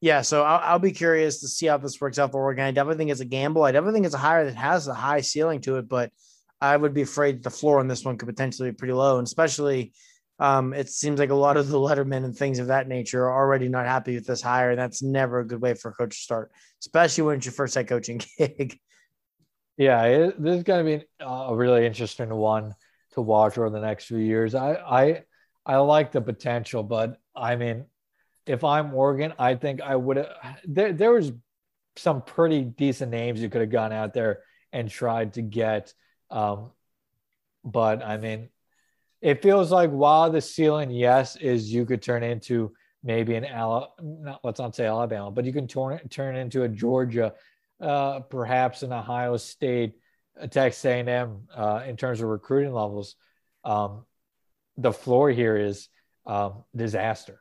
[0.00, 2.64] yeah, so I'll, I'll, be curious to see how this works out for Oregon.
[2.64, 3.62] I definitely think it's a gamble.
[3.62, 6.10] I definitely think it's a hire that has a high ceiling to it, but
[6.62, 9.26] I would be afraid the floor on this one could potentially be pretty low, and
[9.26, 9.92] especially
[10.38, 13.34] um, it seems like a lot of the lettermen and things of that nature are
[13.34, 14.70] already not happy with this hire.
[14.70, 17.52] And that's never a good way for a coach to start, especially when it's your
[17.52, 18.78] first head coaching gig.
[19.76, 22.74] Yeah, it, this is going to be a really interesting one
[23.12, 24.54] to watch over the next few years.
[24.54, 25.22] I I
[25.64, 27.86] I like the potential, but I mean,
[28.46, 30.28] if I'm Oregon, I think I would have.
[30.64, 31.32] There there was
[31.96, 34.40] some pretty decent names you could have gone out there
[34.72, 35.92] and tried to get.
[36.32, 36.70] Um,
[37.64, 38.48] but I mean,
[39.20, 42.72] it feels like while the ceiling, yes, is you could turn into
[43.04, 46.68] maybe an Alabama, not, let's not say Alabama, but you can turn turn into a
[46.68, 47.34] Georgia,
[47.80, 49.94] uh, perhaps an Ohio State,
[50.36, 53.14] a Texas A&M uh, in terms of recruiting levels.
[53.62, 54.04] Um,
[54.76, 55.88] the floor here is
[56.26, 57.40] um, disaster.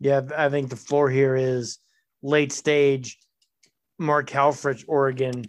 [0.00, 1.78] Yeah, I think the floor here is
[2.22, 3.18] late stage.
[3.98, 5.44] Mark Helfrich, Oregon,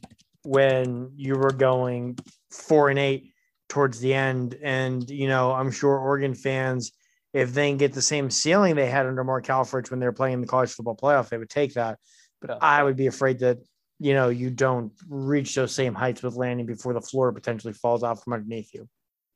[0.47, 2.17] when you were going
[2.49, 3.33] four and eight
[3.67, 4.57] towards the end.
[4.63, 6.93] And, you know, I'm sure Oregon fans,
[7.33, 10.13] if they can get the same ceiling they had under Mark Helfrich when they were
[10.13, 11.99] playing in the college football playoff, they would take that.
[12.41, 12.59] But.
[12.61, 13.57] I would be afraid that
[13.99, 18.03] you know you don't reach those same heights with Lanning before the floor potentially falls
[18.03, 18.87] out from underneath you.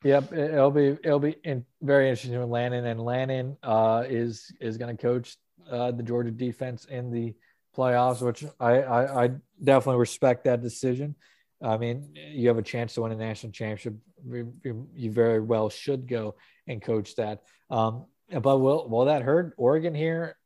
[0.04, 4.78] Yep, it'll be it'll be in, very interesting with Lanning, and Lanning uh, is is
[4.78, 5.36] going to coach
[5.70, 7.34] uh, the Georgia defense in the
[7.76, 9.30] playoffs, which I, I, I
[9.64, 11.16] definitely respect that decision.
[11.62, 13.96] I mean, you have a chance to win a national championship.
[14.26, 16.36] You, very well should go
[16.68, 17.44] and coach that.
[17.70, 20.38] Um, but will will that hurt Oregon here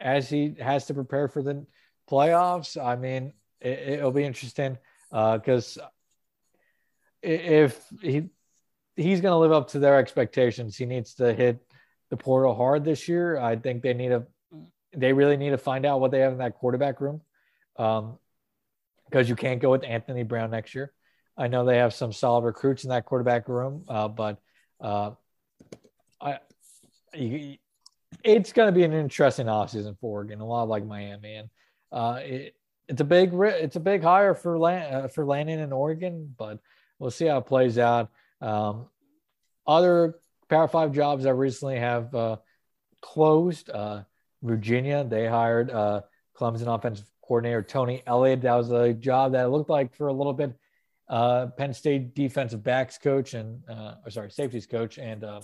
[0.00, 1.66] as he has to prepare for the
[2.10, 2.82] playoffs?
[2.82, 4.78] I mean, it, will be interesting
[5.10, 5.86] because uh,
[7.22, 8.28] if he
[8.96, 11.64] he's going to live up to their expectations, he needs to hit
[12.10, 13.38] the portal hard this year.
[13.38, 14.26] I think they need a
[14.96, 17.20] they really need to find out what they have in that quarterback room.
[17.76, 18.18] Um,
[19.14, 20.92] because you can't go with Anthony Brown next year.
[21.36, 24.40] I know they have some solid recruits in that quarterback room, uh, but
[24.80, 25.12] uh,
[26.20, 26.38] I,
[27.12, 31.50] it's going to be an interesting offseason for Oregon, a lot like Miami, and
[31.92, 32.54] uh, it,
[32.88, 36.58] it's a big it's a big hire for land, uh, for Lanning in Oregon, but
[36.98, 38.10] we'll see how it plays out.
[38.40, 38.86] Um,
[39.66, 42.36] other Power Five jobs that recently have uh,
[43.00, 43.70] closed.
[44.44, 46.02] Uh, Virginia, they hired uh,
[46.36, 48.42] Clemson offensive coordinator Tony Elliott.
[48.42, 50.54] That was a job that looked like for a little bit
[51.08, 55.40] uh, Penn State defensive backs coach and uh, sorry safeties coach and uh,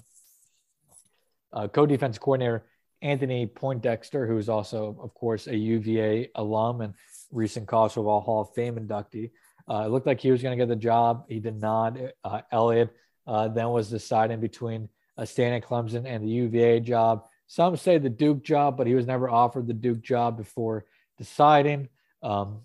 [1.53, 2.65] uh, co-defense coordinator
[3.03, 6.95] Anthony Poindexter, who is also of course a UVA alum and
[7.31, 9.31] recent college football Hall of Fame inductee.
[9.69, 11.25] Uh, it looked like he was going to get the job.
[11.29, 11.97] He did not.
[12.25, 12.95] Uh, Elliott
[13.27, 17.27] then was deciding between a staying at Clemson and the UVA job.
[17.51, 20.85] Some say the Duke job, but he was never offered the Duke job before
[21.19, 21.89] deciding.
[22.23, 22.61] Um,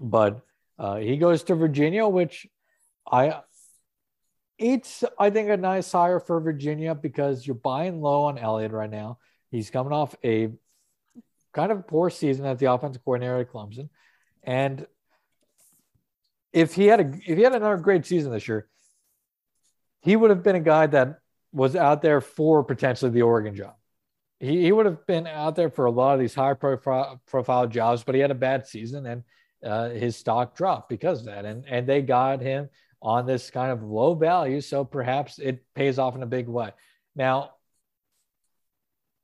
[0.00, 0.40] but
[0.76, 2.48] uh, he goes to Virginia, which
[3.08, 3.42] I
[4.58, 8.90] it's I think a nice hire for Virginia because you're buying low on Elliott right
[8.90, 9.18] now.
[9.52, 10.50] He's coming off a
[11.52, 13.88] kind of poor season as the offensive coordinator at Clemson,
[14.42, 14.84] and
[16.52, 18.66] if he had a if he had another great season this year,
[20.00, 21.20] he would have been a guy that
[21.52, 23.76] was out there for potentially the Oregon job
[24.42, 27.68] he, he would have been out there for a lot of these high profile profile
[27.68, 29.22] jobs, but he had a bad season and
[29.64, 31.44] uh, his stock dropped because of that.
[31.44, 32.68] And and they got him
[33.00, 36.70] on this kind of low value, so perhaps it pays off in a big way.
[37.14, 37.52] Now,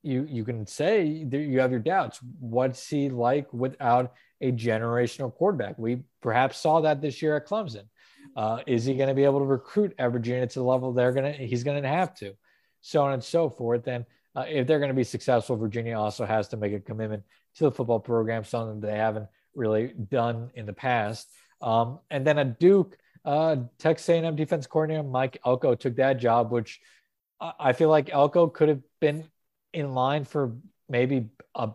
[0.04, 2.20] you you can say you have your doubts.
[2.38, 5.78] What's he like without a generational quarterback?
[5.78, 7.88] We perhaps saw that this year at Clemson.
[8.36, 11.12] Uh, is he going to be able to recruit at Virginia to the level they're
[11.12, 11.44] going to?
[11.44, 12.34] He's going to have to,
[12.82, 13.88] so on and so forth.
[13.88, 14.04] And
[14.38, 17.24] uh, if they're going to be successful, Virginia also has to make a commitment
[17.56, 21.28] to the football program, something they haven't really done in the past.
[21.60, 26.52] Um, and then at Duke, uh, Texas A&M defense coordinator Mike Elko took that job,
[26.52, 26.80] which
[27.40, 29.24] I feel like Elko could have been
[29.72, 30.56] in line for
[30.88, 31.70] maybe a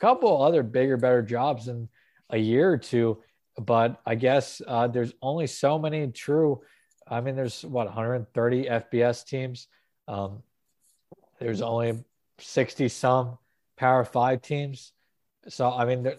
[0.00, 1.90] couple other bigger, better jobs in
[2.30, 3.18] a year or two.
[3.58, 6.62] But I guess uh, there's only so many true.
[7.06, 9.68] I mean, there's what 130 FBS teams.
[10.08, 10.42] Um,
[11.38, 12.04] there's only
[12.38, 13.38] 60 some
[13.76, 14.92] Power Five teams.
[15.48, 16.10] So, I mean,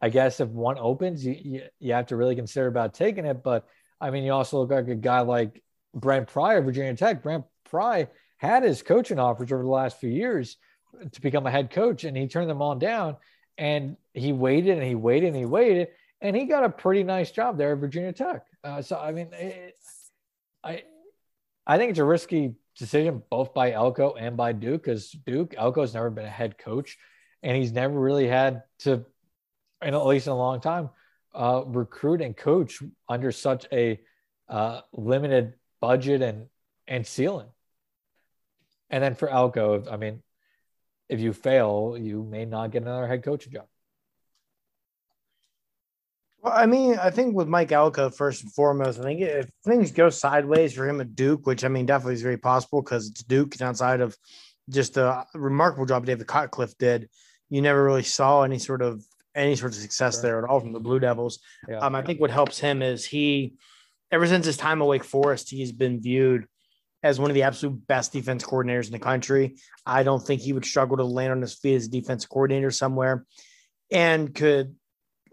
[0.00, 3.42] I guess if one opens, you, you, you have to really consider about taking it.
[3.42, 3.66] But
[4.00, 5.62] I mean, you also look like a guy like
[5.94, 7.22] Brent Pry of Virginia Tech.
[7.22, 8.08] Brent Pry
[8.38, 10.56] had his coaching offers over the last few years
[11.12, 13.16] to become a head coach, and he turned them all down.
[13.58, 15.88] And he waited and he waited and he waited,
[16.20, 18.44] and he got a pretty nice job there at Virginia Tech.
[18.64, 19.76] Uh, so, I mean, it,
[20.64, 20.82] I
[21.66, 25.94] I think it's a risky decision both by Elko and by Duke because Duke Elko's
[25.94, 26.98] never been a head coach,
[27.42, 29.04] and he's never really had to,
[29.82, 30.90] in at least in a long time,
[31.32, 34.00] uh, recruit and coach under such a
[34.48, 36.46] uh, limited budget and
[36.88, 37.46] and ceiling.
[38.90, 40.22] And then for Elko, I mean,
[41.08, 43.66] if you fail, you may not get another head coaching job.
[46.42, 49.90] Well, I mean, I think with Mike Elko, first and foremost, I think if things
[49.92, 53.22] go sideways for him at Duke, which I mean, definitely is very possible because it's
[53.22, 54.16] Duke and outside of
[54.70, 57.10] just a remarkable job David Cutcliffe did,
[57.50, 60.22] you never really saw any sort of any sort of success sure.
[60.22, 61.40] there at all from the Blue Devils.
[61.68, 61.78] Yeah.
[61.78, 63.54] Um, I think what helps him is he,
[64.10, 66.46] ever since his time at Wake Forest, he's been viewed
[67.02, 69.56] as one of the absolute best defense coordinators in the country.
[69.86, 72.70] I don't think he would struggle to land on his feet as a defense coordinator
[72.70, 73.24] somewhere
[73.90, 74.76] and could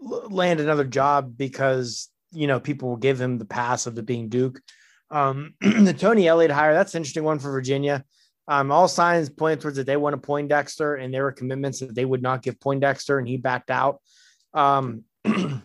[0.00, 4.28] land another job because you know people will give him the pass of the being
[4.28, 4.60] Duke.
[5.10, 8.04] Um, the Tony Elliott hire that's an interesting one for Virginia.
[8.46, 11.94] Um, all signs point towards that they want a Poindexter, and there were commitments that
[11.94, 14.00] they would not give Poindexter, and he backed out.
[14.54, 15.04] Um,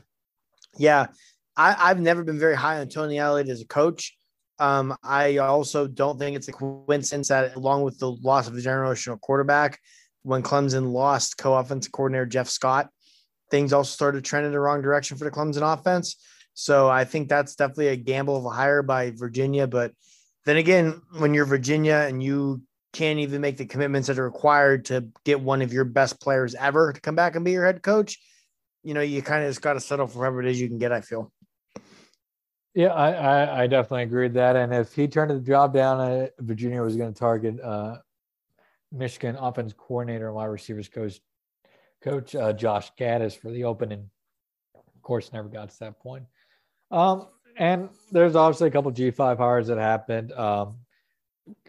[0.77, 1.07] yeah,
[1.55, 4.17] I, have never been very high on Tony Elliott as a coach.
[4.59, 8.61] Um, I also don't think it's a coincidence that, along with the loss of the
[8.61, 9.79] generational quarterback,
[10.23, 12.89] when Clemson lost co-offensive coordinator Jeff Scott,
[13.53, 16.15] things also started trending in the wrong direction for the Clemson offense.
[16.55, 19.67] So I think that's definitely a gamble of a hire by Virginia.
[19.67, 19.91] But
[20.45, 22.63] then again, when you're Virginia and you
[22.93, 26.55] can't even make the commitments that are required to get one of your best players
[26.55, 28.17] ever to come back and be your head coach,
[28.81, 30.79] you know, you kind of just got to settle for whatever it is you can
[30.79, 30.91] get.
[30.91, 31.31] I feel.
[32.73, 34.55] Yeah, I, I, I definitely agree with that.
[34.55, 37.97] And if he turned the job down, Virginia was going to target uh,
[38.91, 41.19] Michigan offense coordinator and wide receivers coach,
[42.03, 44.09] coach uh, Josh Gattis for the opening.
[44.75, 46.25] Of course, never got to that point.
[46.91, 50.31] Um, and there's obviously a couple G5 hires that happened.
[50.33, 50.77] Um,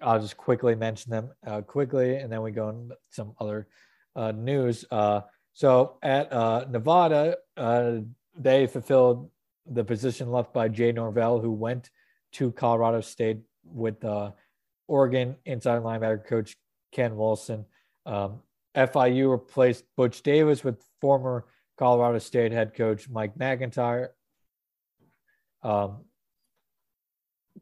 [0.03, 3.67] I'll just quickly mention them uh, quickly, and then we go into some other
[4.15, 4.85] uh, news.
[4.91, 7.97] Uh, so at uh, Nevada, uh,
[8.37, 9.31] they fulfilled
[9.67, 11.91] the position left by Jay Norvell, who went
[12.33, 14.33] to Colorado State with uh,
[14.89, 16.57] Oregon inside linebacker coach
[16.93, 17.65] Ken Wilson.
[18.07, 18.41] Um,
[18.75, 21.47] FIU replaced Butch Davis with former
[21.79, 24.15] Colorado State head coach Mike MacIntyre.
[25.63, 26.05] Um,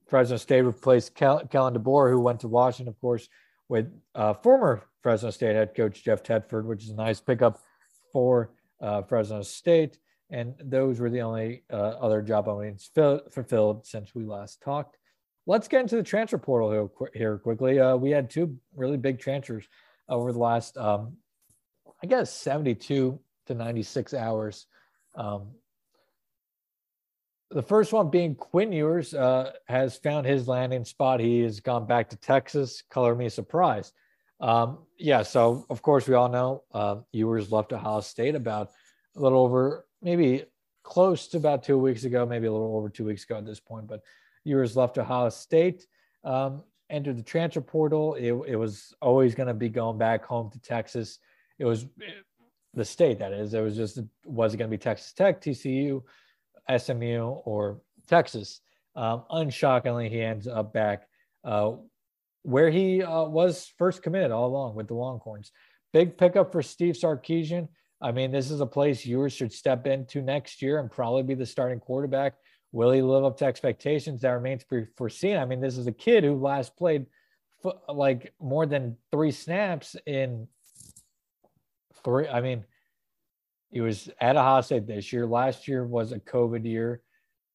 [0.09, 3.29] Fresno State replaced Kel- Kellen DeBoer, who went to Washington, of course,
[3.69, 7.61] with uh, former Fresno State head coach Jeff Tedford, which is a nice pickup
[8.13, 9.99] for uh, Fresno State.
[10.31, 14.97] And those were the only uh, other job openings fulfilled since we last talked.
[15.47, 17.81] Let's get into the transfer portal here, quickly.
[17.81, 19.67] Uh, we had two really big transfers
[20.09, 21.17] over the last, um,
[22.03, 24.67] I guess, 72 to 96 hours.
[25.15, 25.53] Um,
[27.51, 31.21] the first one being Quinn Ewers uh, has found his landing spot.
[31.21, 32.83] He has gone back to Texas.
[32.91, 33.93] Color me surprised.
[34.41, 38.71] Um, yeah, so of course we all know uh, Ewers left Ohio State about
[39.17, 40.45] a little over, maybe
[40.83, 43.61] close to about two weeks ago, maybe a little over two weeks ago at this
[43.61, 43.87] point.
[43.87, 44.03] But
[44.45, 45.87] Ewers left Ohio State,
[46.25, 48.15] um, entered the transfer portal.
[48.15, 51.19] It, it was always going to be going back home to Texas.
[51.59, 51.87] It was
[52.75, 53.55] the state that is.
[53.55, 56.03] It was just was it going to be Texas Tech, TCU?
[56.79, 58.61] SMU or Texas.
[58.95, 61.09] Um, unshockingly, he ends up back
[61.45, 61.73] uh,
[62.43, 65.51] where he uh, was first committed all along with the Longhorns.
[65.93, 67.69] Big pickup for Steve Sarkisian.
[68.01, 71.35] I mean, this is a place Ewers should step into next year and probably be
[71.35, 72.35] the starting quarterback.
[72.73, 74.23] Will he live up to expectations?
[74.23, 75.37] That remains to be foreseen.
[75.37, 77.07] I mean, this is a kid who last played
[77.89, 80.49] like more than three snaps in
[82.03, 82.27] three.
[82.27, 82.65] I mean,
[83.71, 85.27] he was at Ohio State this year.
[85.27, 87.03] Last year was a COVID year.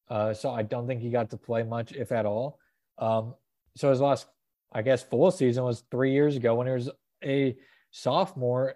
[0.08, 2.58] Uh, so I don't think he got to play much, if at all.
[2.96, 3.34] Um,
[3.76, 4.26] so his last,
[4.72, 6.90] I guess, full season was three years ago when he was
[7.24, 7.56] a
[7.90, 8.74] sophomore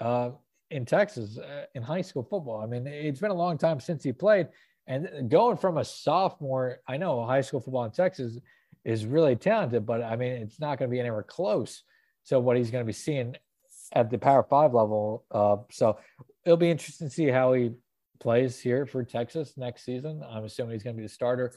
[0.00, 0.30] uh,
[0.70, 2.60] in Texas uh, in high school football.
[2.60, 4.48] I mean, it's been a long time since he played.
[4.90, 8.36] And going from a sophomore, I know high school football in Texas
[8.84, 11.84] is really talented, but I mean, it's not going to be anywhere close
[12.26, 13.36] to what he's going to be seeing
[13.92, 15.24] at the Power Five level.
[15.30, 16.00] Uh, so
[16.44, 17.70] it'll be interesting to see how he
[18.18, 20.24] plays here for Texas next season.
[20.28, 21.52] I'm assuming he's going to be the starter.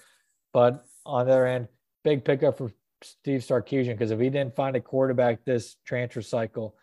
[0.53, 1.69] But on the other end,
[2.03, 6.75] big pickup for Steve Sarkisian because if he didn't find a quarterback this transfer cycle,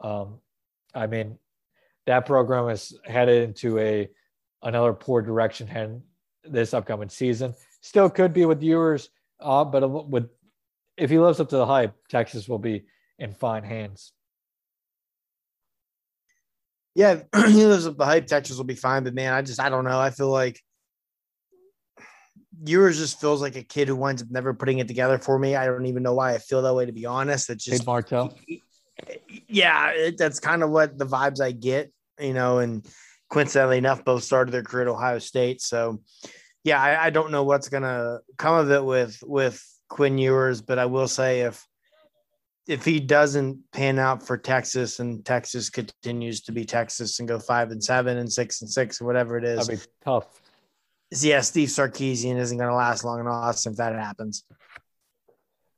[0.00, 0.38] um,
[0.94, 1.38] I mean,
[2.06, 4.08] that program is headed into a
[4.62, 6.02] another poor direction hen
[6.44, 7.54] this upcoming season.
[7.80, 10.28] Still could be with Ewers, uh, but with
[10.96, 12.84] if he lives up to the hype, Texas will be
[13.18, 14.12] in fine hands
[16.94, 18.26] yeah, he lives up the hype.
[18.26, 19.98] Texas will be fine, but man, I just I don't know.
[19.98, 20.60] I feel like
[22.64, 25.56] Ewers just feels like a kid who winds up never putting it together for me.
[25.56, 27.48] I don't even know why I feel that way, to be honest.
[27.50, 28.36] It's just hey, Martell.
[29.48, 32.58] Yeah, it, that's kind of what the vibes I get, you know.
[32.58, 32.86] And
[33.30, 35.62] coincidentally enough, both started their career at Ohio State.
[35.62, 36.02] So,
[36.64, 40.78] yeah, I, I don't know what's gonna come of it with with Quinn Ewers, but
[40.78, 41.66] I will say if
[42.66, 47.38] if he doesn't pan out for Texas and Texas continues to be Texas and go
[47.38, 50.40] five and seven and six and six or whatever it is, that'd be tough.
[51.10, 54.44] Yeah, Steve Sarkisian isn't going to last long in Austin if that happens.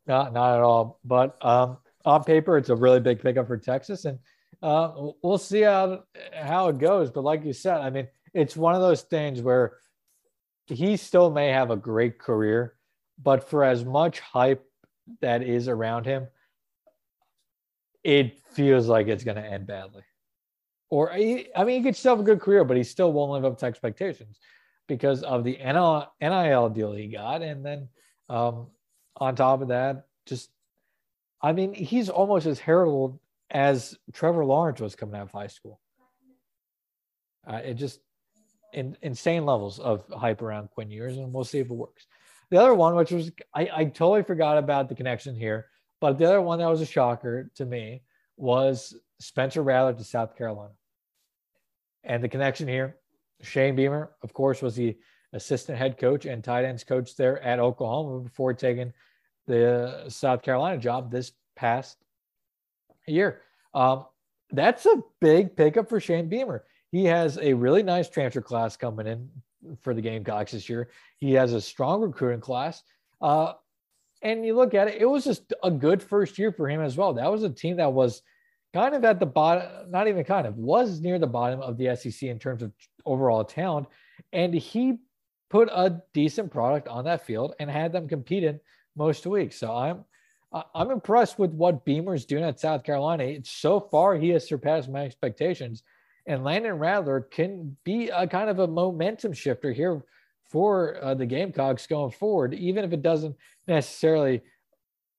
[0.07, 0.99] Not, not at all.
[1.05, 4.19] But um, on paper, it's a really big pickup for Texas, and
[4.63, 4.93] uh,
[5.23, 6.05] we'll see how
[6.35, 7.11] how it goes.
[7.11, 9.79] But like you said, I mean, it's one of those things where
[10.67, 12.75] he still may have a great career,
[13.23, 14.65] but for as much hype
[15.21, 16.29] that is around him,
[18.05, 20.03] it feels like it's going to end badly.
[20.91, 23.45] Or, I mean, he could still have a good career, but he still won't live
[23.45, 24.39] up to expectations
[24.89, 27.41] because of the NIL deal he got.
[27.41, 27.89] And then
[28.29, 28.67] um,
[29.17, 30.51] on top of that, just,
[31.41, 33.19] I mean, he's almost as heralded
[33.53, 35.79] as Trevor Lawrence was coming out of high school.
[37.47, 38.01] Uh, it just,
[38.73, 42.07] in, insane levels of hype around Quinn Ewers, and we'll see if it works.
[42.51, 45.67] the other one, which was I, I totally forgot about the connection here,
[46.01, 48.03] but the other one that was a shocker to me
[48.37, 50.73] was Spencer Rattler to South Carolina.
[52.05, 52.97] And the connection here,
[53.43, 54.97] Shane Beamer, of course, was the
[55.35, 58.93] assistant head coach and tight ends coach there at Oklahoma before taking
[59.47, 61.99] the South Carolina job this past
[63.07, 63.43] year.
[63.75, 64.07] Um,
[64.51, 66.65] that's a big pickup for Shane Beamer.
[66.91, 69.29] He has a really nice transfer class coming in
[69.81, 70.91] for the Gamecocks this year.
[71.19, 72.83] He has a strong recruiting class.
[73.21, 73.55] Uh,
[74.21, 76.97] and you look at it, it was just a good first year for him as
[76.97, 77.15] well.
[77.15, 78.23] That was a team that was
[78.75, 81.97] kind of at the bottom, not even kind of, was near the bottom of the
[81.97, 82.73] SEC in terms of
[83.05, 83.87] overall talent.
[84.33, 84.99] And he
[85.51, 88.61] put a decent product on that field and had them competing
[88.97, 89.57] most weeks.
[89.57, 90.05] So I'm
[90.75, 93.25] I'm impressed with what Beamer's doing at South Carolina.
[93.25, 95.83] It's So far, he has surpassed my expectations.
[96.27, 100.03] And Landon Rattler can be a kind of a momentum shifter here
[100.51, 103.35] for uh, the Gamecocks going forward, even if it doesn't
[103.67, 104.43] necessarily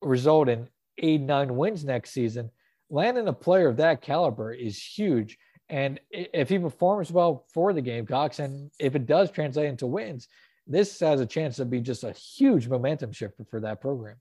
[0.01, 0.69] result in
[0.99, 2.51] eight, nine wins next season.
[2.89, 5.37] Landon, a player of that caliber, is huge.
[5.69, 10.27] And if he performs well for the Gamecocks, and if it does translate into wins,
[10.67, 14.17] this has a chance to be just a huge momentum shifter for that program.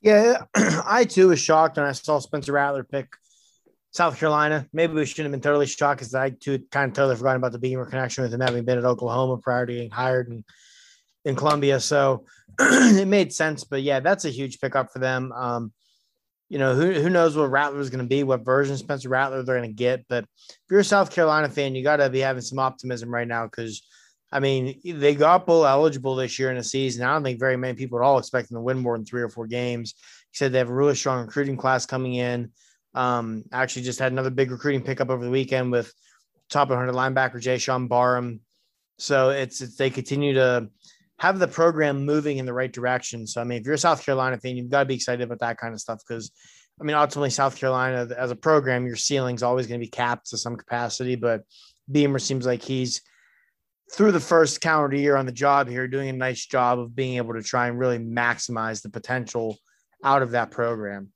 [0.00, 3.08] Yeah, I too was shocked when I saw Spencer Rattler pick
[3.90, 4.66] South Carolina.
[4.72, 7.52] Maybe we shouldn't have been totally shocked because I too kind of totally forgotten about
[7.52, 10.44] the Beamer connection with him having been at Oklahoma prior to getting hired in,
[11.24, 11.80] in Columbia.
[11.80, 12.24] So
[12.60, 13.64] it made sense.
[13.64, 15.32] But yeah, that's a huge pickup for them.
[15.32, 15.72] Um,
[16.48, 19.42] you know, who, who knows what Rattler is going to be, what version Spencer Rattler
[19.42, 20.06] they're going to get.
[20.08, 23.28] But if you're a South Carolina fan, you got to be having some optimism right
[23.28, 23.82] now because,
[24.30, 27.04] I mean, they got bowl eligible this year in the season.
[27.04, 29.22] I don't think very many people at all expect them to win more than three
[29.22, 29.94] or four games.
[30.30, 32.50] He said they have a really strong recruiting class coming in.
[32.94, 35.92] Um, actually, just had another big recruiting pickup over the weekend with
[36.50, 38.40] top 100 linebacker Jaishawn Barham.
[38.98, 40.68] So it's, it's they continue to
[41.18, 43.26] have the program moving in the right direction.
[43.26, 45.40] So I mean, if you're a South Carolina fan, you've got to be excited about
[45.40, 46.30] that kind of stuff because
[46.80, 50.30] I mean, ultimately, South Carolina as a program, your ceiling's always going to be capped
[50.30, 51.16] to some capacity.
[51.16, 51.42] But
[51.90, 53.02] Beamer seems like he's
[53.92, 57.16] through the first calendar year on the job here, doing a nice job of being
[57.16, 59.58] able to try and really maximize the potential
[60.04, 61.10] out of that program.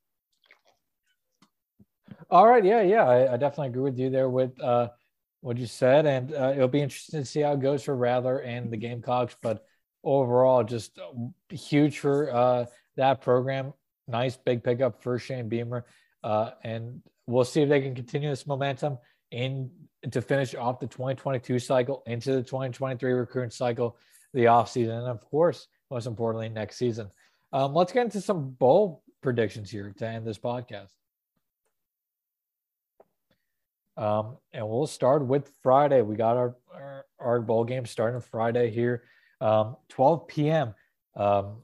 [2.30, 2.64] All right.
[2.64, 2.80] Yeah.
[2.82, 3.04] Yeah.
[3.04, 4.88] I, I definitely agree with you there with uh,
[5.42, 6.06] what you said.
[6.06, 9.36] And uh, it'll be interesting to see how it goes for Rattler and the Gamecocks.
[9.42, 9.66] But
[10.02, 10.98] overall, just
[11.50, 12.64] huge for uh,
[12.96, 13.74] that program.
[14.08, 15.84] Nice big pickup for Shane Beamer.
[16.24, 18.98] Uh, and we'll see if they can continue this momentum
[19.30, 19.70] in
[20.10, 23.96] to finish off the 2022 cycle into the 2023 recruiting cycle,
[24.34, 27.10] the offseason, and of course, most importantly, next season.
[27.52, 30.90] Um, let's get into some bowl predictions here to end this podcast.
[33.96, 36.00] Um, and we'll start with Friday.
[36.02, 39.04] We got our, our, our bowl game starting Friday here,
[39.40, 40.74] um, 12 p.m.
[41.14, 41.58] Um,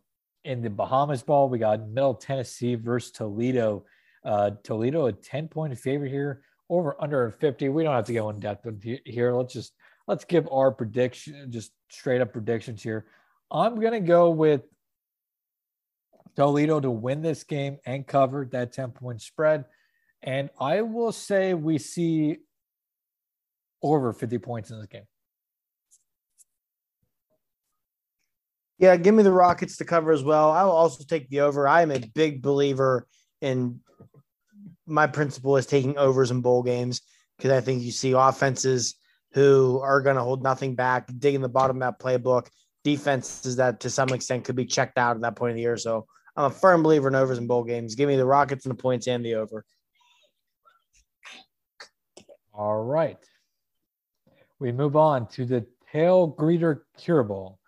[0.44, 1.48] in the Bahamas Bowl.
[1.48, 3.84] We got Middle Tennessee versus Toledo.
[4.24, 7.68] Uh, Toledo a 10 point favorite here, over under 50.
[7.68, 8.66] We don't have to go in depth
[9.04, 9.32] here.
[9.32, 9.72] Let's just
[10.06, 13.06] let's give our prediction, just straight up predictions here.
[13.50, 14.62] I'm gonna go with
[16.36, 19.64] Toledo to win this game and cover that 10 point spread.
[20.22, 22.38] And I will say we see
[23.82, 25.06] over 50 points in this game.
[28.78, 30.50] Yeah, give me the Rockets to cover as well.
[30.50, 31.66] I will also take the over.
[31.66, 33.08] I am a big believer
[33.40, 33.80] in
[34.88, 37.02] my principle is taking overs in bowl games
[37.36, 38.96] because I think you see offenses
[39.32, 42.48] who are going to hold nothing back, digging the bottom of that playbook,
[42.82, 45.76] defenses that to some extent could be checked out at that point of the year.
[45.76, 47.94] So I'm a firm believer in overs in bowl games.
[47.94, 49.64] Give me the Rockets and the points and the over.
[52.52, 53.18] All right.
[54.58, 57.58] We move on to the Tailgreeter Cure Bowl.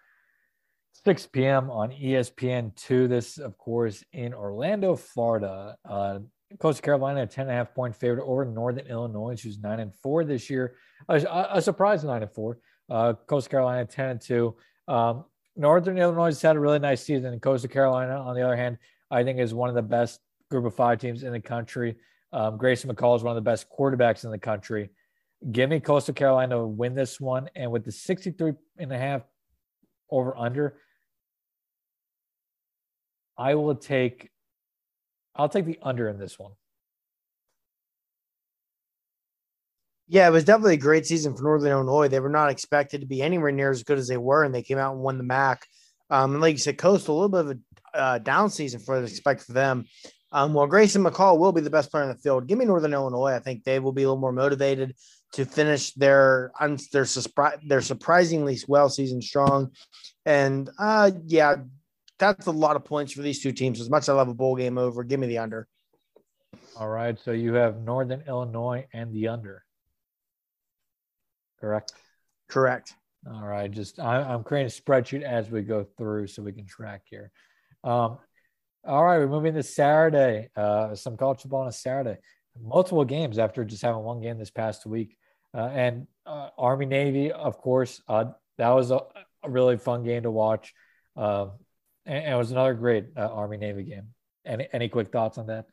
[1.04, 1.70] 6 p.m.
[1.70, 3.08] on ESPN2.
[3.08, 5.76] This, of course, in Orlando, Florida.
[5.88, 6.18] Uh,
[6.58, 9.94] Coastal Carolina, a 10 and a half point favorite over Northern Illinois, who's 9 and
[10.02, 10.74] 4 this year.
[11.08, 12.58] A, a surprise 9 and 4.
[12.88, 14.56] Uh, Coastal Carolina, 10 and 2.
[14.88, 15.24] Um,
[15.56, 17.32] Northern Illinois has had a really nice season.
[17.32, 18.78] And Coastal Carolina, on the other hand,
[19.10, 20.20] I think is one of the best
[20.50, 21.96] group of five teams in the country.
[22.32, 24.90] Um, Grayson McCall is one of the best quarterbacks in the country.
[25.52, 27.48] Give me Coastal Carolina to win this one.
[27.54, 29.22] And with the 63 and a half
[30.10, 30.76] over under,
[33.38, 34.30] I will take
[35.36, 36.52] I'll take the under in this one.
[40.08, 42.08] Yeah, it was definitely a great season for Northern Illinois.
[42.08, 44.62] They were not expected to be anywhere near as good as they were, and they
[44.62, 45.64] came out and won the MAC.
[46.10, 47.50] Um, and like you said, Coastal, a little bit of
[47.94, 49.84] a uh, down season for the expect for them.
[50.32, 52.46] Um, well, Grayson McCall will be the best player in the field.
[52.46, 53.34] Give me Northern Illinois.
[53.34, 54.94] I think they will be a little more motivated.
[55.32, 56.50] to finish their
[56.92, 57.06] their
[57.68, 59.70] their surprisingly well season strong,
[60.26, 61.56] and uh, yeah,
[62.20, 63.80] that's a lot of points for these two teams.
[63.80, 65.66] As much as I love a bowl game over, give me the under.
[66.76, 69.64] All right, so you have Northern Illinois and the under.
[71.60, 71.92] Correct.
[72.48, 72.94] Correct.
[73.26, 76.66] All right, just I, am creating a spreadsheet as we go through so we can
[76.66, 77.30] track here.
[77.84, 78.18] Um,
[78.86, 80.48] all right, we're moving to Saturday.
[80.56, 82.18] Uh, some college football on a Saturday.
[82.62, 85.16] Multiple games after just having one game this past week.
[85.54, 89.00] Uh, and uh, Army Navy, of course, uh, that was a,
[89.42, 90.72] a, really fun game to watch.
[92.06, 94.08] And, it was another great uh, Army Navy game.
[94.44, 95.66] Any any quick thoughts on that?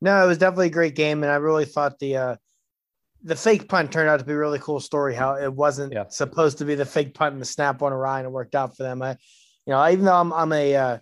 [0.00, 2.36] No, it was definitely a great game, and I really thought the uh,
[3.22, 5.14] the fake punt turned out to be a really cool story.
[5.14, 6.04] How it wasn't yeah.
[6.08, 8.24] supposed to be the fake punt and the snap on Orion.
[8.24, 9.02] It worked out for them.
[9.02, 9.10] I,
[9.66, 10.98] you know, even though I'm I'm a uh,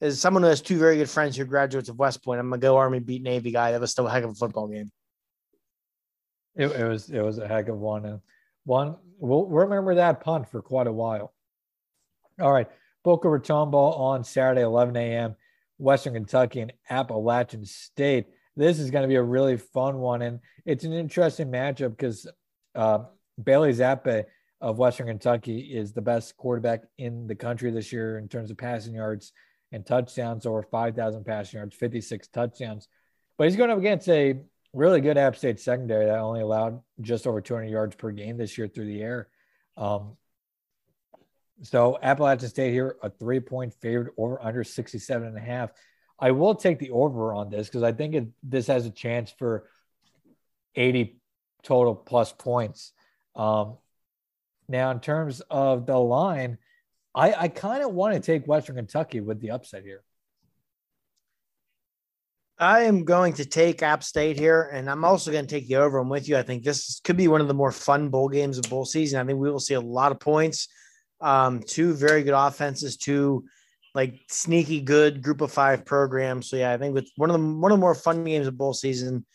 [0.00, 2.48] as someone who has two very good friends who are graduates of West Point, I'm
[2.48, 3.72] gonna go Army beat Navy guy.
[3.72, 4.90] That was still a heck of a football game.
[6.56, 8.20] It, it was it was a heck of one and
[8.64, 8.96] one.
[9.18, 11.34] We'll remember that punt for quite a while.
[12.40, 12.68] All right,
[13.02, 15.36] Boca Raton ball on Saturday, 11 a.m.
[15.78, 18.26] Western Kentucky and Appalachian State
[18.60, 20.22] this is going to be a really fun one.
[20.22, 22.26] And it's an interesting matchup because
[22.74, 23.00] uh,
[23.42, 24.24] Bailey Zappe
[24.60, 28.58] of Western Kentucky is the best quarterback in the country this year in terms of
[28.58, 29.32] passing yards
[29.72, 32.88] and touchdowns, over 5,000 passing yards, 56 touchdowns.
[33.38, 34.40] But he's going up against a
[34.74, 38.58] really good App State secondary that only allowed just over 200 yards per game this
[38.58, 39.28] year through the air.
[39.76, 40.16] Um,
[41.62, 45.70] so Appalachian State here, a three point favorite over under 67 and a half.
[46.18, 49.32] I will take the over on this because I think it, this has a chance
[49.38, 49.66] for
[50.74, 51.20] 80
[51.62, 52.92] total plus points.
[53.34, 53.78] Um,
[54.68, 56.58] now, in terms of the line,
[57.14, 60.02] I, I kind of want to take Western Kentucky with the upset here.
[62.58, 65.76] I am going to take App State here, and I'm also going to take the
[65.76, 65.98] over.
[65.98, 66.36] I'm with you.
[66.36, 69.18] I think this could be one of the more fun bowl games of bowl season.
[69.18, 70.68] I think we will see a lot of points.
[71.20, 73.44] Um, two very good offenses, two
[73.94, 76.48] like sneaky good group of five programs.
[76.48, 78.56] So yeah, I think with one of the one of the more fun games of
[78.56, 79.26] bowl season.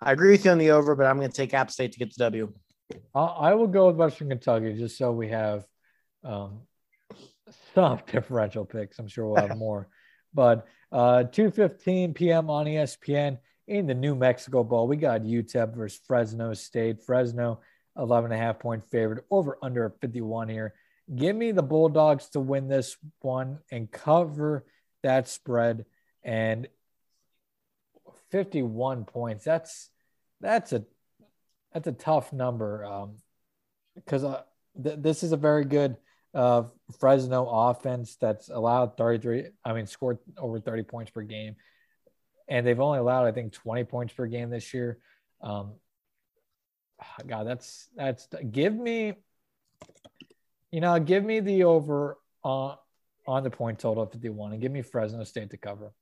[0.00, 1.98] I agree with you on the over, but I'm going to take App State to
[1.98, 2.52] get the W.
[3.14, 5.64] I will go with Western Kentucky just so we have
[6.24, 6.62] um,
[7.74, 8.98] some differential picks.
[8.98, 9.88] I'm sure we'll have more.
[10.34, 12.50] But uh, 2:15 p.m.
[12.50, 13.38] on ESPN
[13.68, 17.02] in the New Mexico Bowl, we got UTEP versus Fresno State.
[17.02, 17.60] Fresno
[17.96, 20.74] 11 and a half point favorite over under 51 here.
[21.14, 24.64] Give me the Bulldogs to win this one and cover
[25.02, 25.84] that spread.
[26.22, 26.68] And
[28.32, 29.44] 51 points.
[29.44, 29.90] That's
[30.40, 30.84] that's a
[31.72, 33.18] that's a tough number um,
[33.94, 34.42] because uh,
[34.82, 35.96] th- this is a very good
[36.34, 36.64] uh,
[36.98, 39.44] Fresno offense that's allowed 33.
[39.64, 41.56] I mean, scored over 30 points per game,
[42.48, 44.98] and they've only allowed I think 20 points per game this year.
[45.42, 45.74] Um,
[47.26, 49.14] God, that's that's give me
[50.72, 52.76] you know, give me the over on
[53.28, 55.92] on the point total of 51 and give me Fresno State to cover.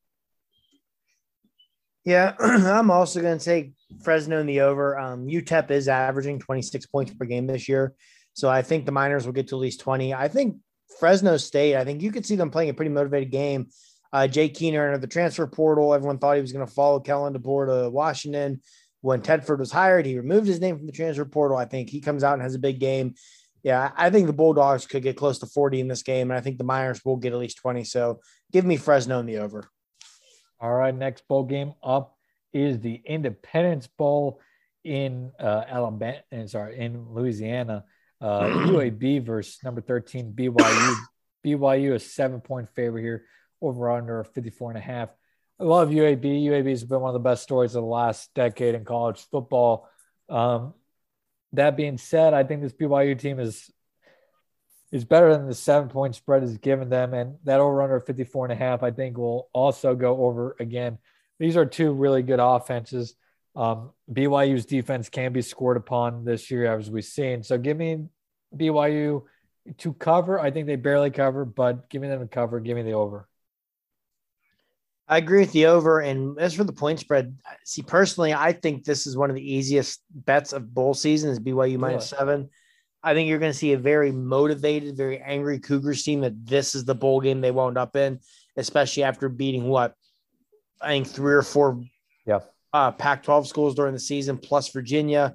[2.04, 4.98] Yeah, I'm also going to take Fresno in the over.
[4.98, 7.94] Um, UTEP is averaging 26 points per game this year.
[8.32, 10.14] So I think the Miners will get to at least 20.
[10.14, 10.56] I think
[10.98, 13.68] Fresno State, I think you could see them playing a pretty motivated game.
[14.12, 15.92] Uh, Jake Haener entered the transfer portal.
[15.92, 18.62] Everyone thought he was going to follow Kellen DeBoer to Washington.
[19.02, 21.58] When Tedford was hired, he removed his name from the transfer portal.
[21.58, 23.14] I think he comes out and has a big game
[23.62, 26.40] yeah, I think the Bulldogs could get close to 40 in this game, and I
[26.40, 27.84] think the Miners will get at least 20.
[27.84, 28.20] So
[28.52, 29.64] give me Fresno in the over.
[30.60, 32.16] All right, next bowl game up
[32.52, 34.40] is the Independence Bowl
[34.84, 36.18] in uh, Alabama.
[36.32, 37.84] Eh, sorry, in Louisiana.
[38.20, 40.94] Uh, UAB versus number 13 BYU.
[41.44, 43.24] BYU is seven point favorite here,
[43.62, 45.08] over under 54 and a half.
[45.58, 46.44] I love UAB.
[46.44, 49.88] UAB has been one of the best stories of the last decade in college football.
[50.28, 50.74] Um,
[51.52, 53.70] that being said, I think this BYU team is
[54.92, 57.14] is better than the seven point spread is given them.
[57.14, 60.98] And that over under 54 and a half, I think will also go over again.
[61.38, 63.14] These are two really good offenses.
[63.54, 67.42] Um, BYU's defense can be scored upon this year, as we've seen.
[67.42, 68.06] So give me
[68.56, 69.24] BYU
[69.78, 70.40] to cover.
[70.40, 72.60] I think they barely cover, but give me them to cover.
[72.60, 73.28] Give me the over.
[75.10, 75.98] I agree with the over.
[75.98, 79.54] And as for the point spread, see, personally, I think this is one of the
[79.54, 82.48] easiest bets of bowl season is BYU minus seven.
[83.02, 86.76] I think you're going to see a very motivated, very angry Cougars team that this
[86.76, 88.20] is the bowl game they wound up in,
[88.56, 89.94] especially after beating what
[90.80, 91.82] I think three or four
[92.24, 92.40] yeah.
[92.72, 95.34] uh, Pac 12 schools during the season, plus Virginia.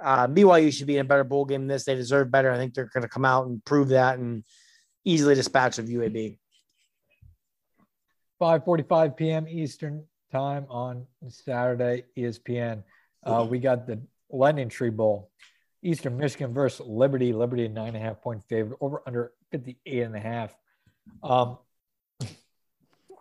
[0.00, 1.84] Uh, BYU should be in a better bowl game than this.
[1.84, 2.52] They deserve better.
[2.52, 4.44] I think they're going to come out and prove that and
[5.04, 6.38] easily dispatch of UAB.
[8.40, 9.48] 5:45 p.m.
[9.48, 12.82] Eastern time on Saturday, ESPN.
[13.24, 14.00] Uh, we got the
[14.32, 15.30] LendingTree Bowl.
[15.82, 17.32] Eastern Michigan versus Liberty.
[17.32, 20.54] Liberty nine and a half point favorite over under 58 and a half.
[21.22, 21.58] Um,
[22.20, 22.30] this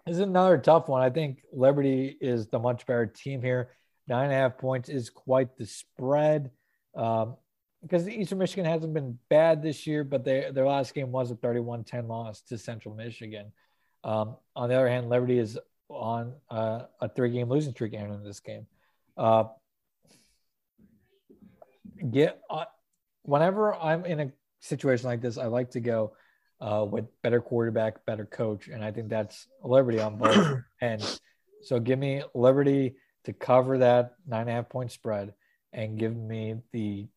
[0.07, 1.01] is another tough one.
[1.01, 3.70] I think Liberty is the much better team here.
[4.07, 6.51] Nine and a half points is quite the spread.
[6.95, 7.36] Um,
[7.84, 11.36] because Eastern Michigan hasn't been bad this year, but they, their last game was a
[11.36, 13.51] 31 10 loss to Central Michigan.
[14.04, 15.58] Um, on the other hand, Liberty is
[15.89, 18.68] on uh, a three game losing streak in this game.
[19.16, 19.45] Uh,
[22.12, 22.66] get uh,
[23.24, 26.14] whenever I'm in a situation like this, I like to go
[26.60, 31.20] uh, with better quarterback, better coach, and I think that's Liberty on both ends.
[31.64, 32.95] So give me Liberty
[33.26, 35.34] to cover that nine and a half point spread,
[35.74, 37.08] and give me the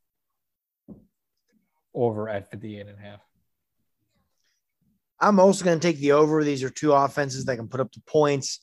[1.95, 3.21] over at 58 and a half.
[5.21, 6.43] I'm also going to take the over.
[6.43, 8.61] These are two offenses that can put up the points.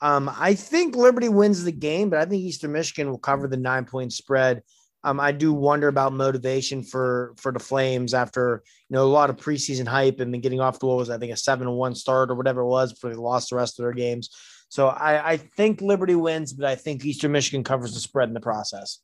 [0.00, 3.56] Um, I think Liberty wins the game, but I think Eastern Michigan will cover the
[3.56, 4.62] nine point spread.
[5.02, 9.30] Um, I do wonder about motivation for for the Flames after you know a lot
[9.30, 11.72] of preseason hype and then getting off the what was I think a seven to
[11.72, 14.30] one start or whatever it was before they lost the rest of their games.
[14.68, 18.34] So I, I think Liberty wins, but I think Eastern Michigan covers the spread in
[18.34, 19.00] the process.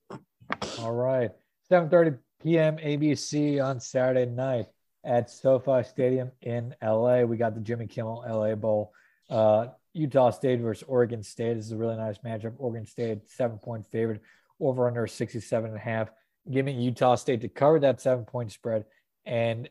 [0.81, 1.31] All right,
[1.69, 2.77] seven thirty p.m.
[2.77, 4.67] ABC on Saturday night
[5.07, 7.23] at SoFi Stadium in LA.
[7.23, 8.93] We got the Jimmy Kimmel LA Bowl.
[9.31, 11.55] Uh, Utah State versus Oregon State.
[11.55, 12.55] This is a really nice matchup.
[12.59, 14.21] Oregon State, seven point favorite,
[14.61, 16.11] over under 67 and a half.
[16.51, 18.85] Giving Utah State to cover that seven point spread
[19.25, 19.69] and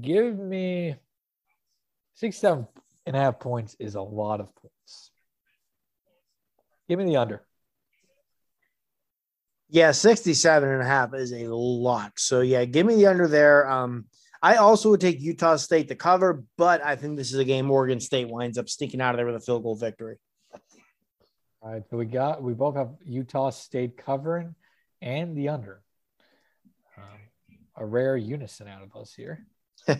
[0.00, 0.96] give me
[2.14, 2.66] 67
[3.06, 5.10] and a half points is a lot of points.
[6.88, 7.42] Give me the under.
[9.74, 12.12] Yeah, 67 and a half is a lot.
[12.14, 13.68] So yeah, give me the under there.
[13.68, 14.04] Um,
[14.40, 17.68] I also would take Utah State to cover, but I think this is a game
[17.68, 20.14] Oregon State winds up sneaking out of there with a field goal victory.
[21.60, 24.54] All right, so we got we both have Utah State covering
[25.02, 25.82] and the under.
[26.96, 27.18] Um,
[27.76, 29.44] a rare unison out of us here.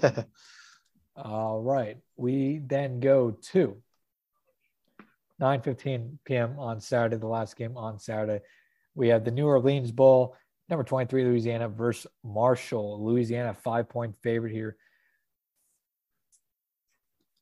[1.17, 3.83] All right, we then go to
[5.41, 6.61] 9:15 p.m.
[6.61, 8.39] on Saturday, the last game on Saturday.
[8.95, 10.37] We have the New Orleans Bowl,
[10.69, 13.05] number 23, Louisiana versus Marshall.
[13.05, 14.77] Louisiana, five point favorite here.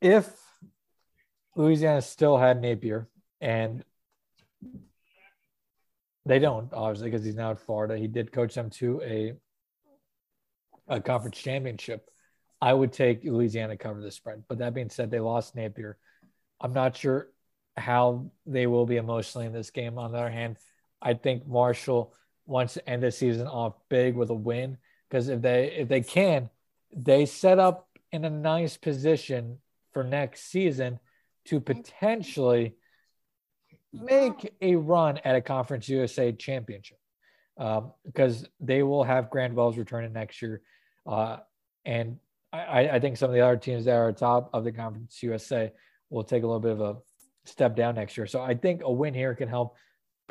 [0.00, 0.28] If
[1.54, 3.08] Louisiana still had Napier,
[3.40, 3.84] and
[6.24, 9.34] they don't, obviously, because he's now at Florida, he did coach them to a,
[10.88, 12.08] a conference championship.
[12.60, 14.44] I would take Louisiana cover the spread.
[14.48, 15.98] But that being said, they lost Napier.
[16.60, 17.28] I'm not sure
[17.76, 19.98] how they will be emotionally in this game.
[19.98, 20.58] On the other hand,
[21.02, 22.14] I think Marshall
[22.46, 24.78] wants to end the season off big with a win.
[25.08, 26.48] Because if they if they can,
[26.94, 29.58] they set up in a nice position
[29.92, 30.98] for next season
[31.46, 32.74] to potentially
[33.92, 36.98] make a run at a Conference USA championship.
[37.58, 40.62] Um, because they will have Grant Wells returning next year,
[41.06, 41.36] uh,
[41.84, 42.16] and
[42.50, 45.70] I, I think some of the other teams that are top of the Conference USA
[46.08, 46.96] will take a little bit of a
[47.44, 48.26] step down next year.
[48.26, 49.76] So I think a win here can help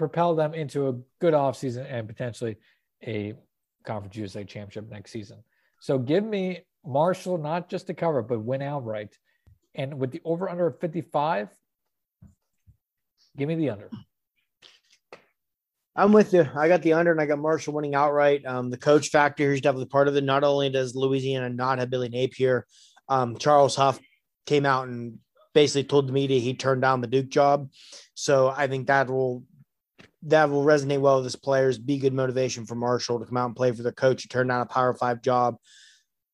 [0.01, 2.57] propel them into a good offseason and potentially
[3.05, 3.35] a
[3.85, 5.43] Conference USA championship next season.
[5.79, 9.15] So give me Marshall not just to cover, but win outright.
[9.75, 11.49] And with the over under of 55,
[13.37, 13.89] give me the under.
[15.95, 16.47] I'm with you.
[16.55, 18.45] I got the under and I got Marshall winning outright.
[18.45, 20.23] Um, the coach factor here is definitely part of it.
[20.23, 22.65] Not only does Louisiana not have Billy Napier,
[23.07, 23.99] um, Charles Huff
[24.45, 25.19] came out and
[25.53, 27.69] basically told the media he turned down the Duke job.
[28.13, 29.43] So I think that will
[30.24, 33.47] that will resonate well with his players, be good motivation for Marshall to come out
[33.47, 35.57] and play for their coach, to turn down a power five job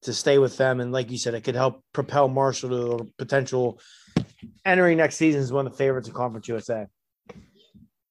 [0.03, 0.79] to stay with them.
[0.79, 3.79] And like you said, it could help propel Marshall to a potential
[4.65, 6.87] entering next season as one of the favorites of Conference USA.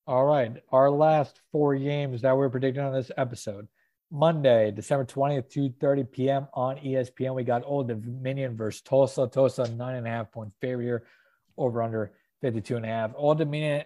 [0.07, 0.57] All right.
[0.71, 3.69] Our last four games that we're predicting on this episode.
[4.11, 6.47] Monday, December 20th, 2:30 p.m.
[6.55, 7.35] on ESPN.
[7.35, 9.27] We got Old Dominion versus Tulsa.
[9.27, 11.03] Tulsa, nine and a half point favorite
[11.59, 13.11] over under 52 and a half.
[13.17, 13.83] Old Dominion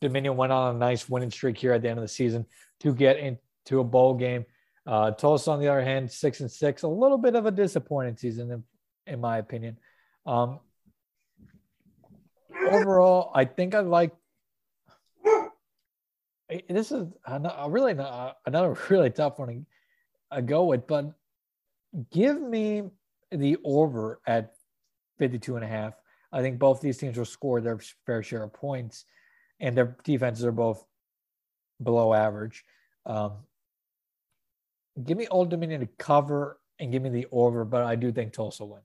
[0.00, 2.46] Dominion went on a nice winning streak here at the end of the season
[2.80, 4.44] to get into a bowl game.
[4.86, 8.16] Uh, Tulsa, on the other hand, six and six, a little bit of a disappointing
[8.16, 8.64] season, in,
[9.06, 9.78] in my opinion.
[10.24, 10.60] Um,
[12.70, 14.12] overall, I think I like.
[16.68, 17.92] This is a really
[18.46, 19.66] another really tough one
[20.32, 21.12] to go with, but
[22.12, 22.84] give me
[23.32, 24.54] the over at
[25.18, 25.94] 52 and a half.
[26.32, 29.06] I think both these teams will score their fair share of points
[29.60, 30.84] and their defenses are both
[31.82, 32.64] below average.
[33.04, 33.32] Um,
[35.02, 38.32] give me Old Dominion to cover and give me the over, but I do think
[38.32, 38.84] Tulsa wins.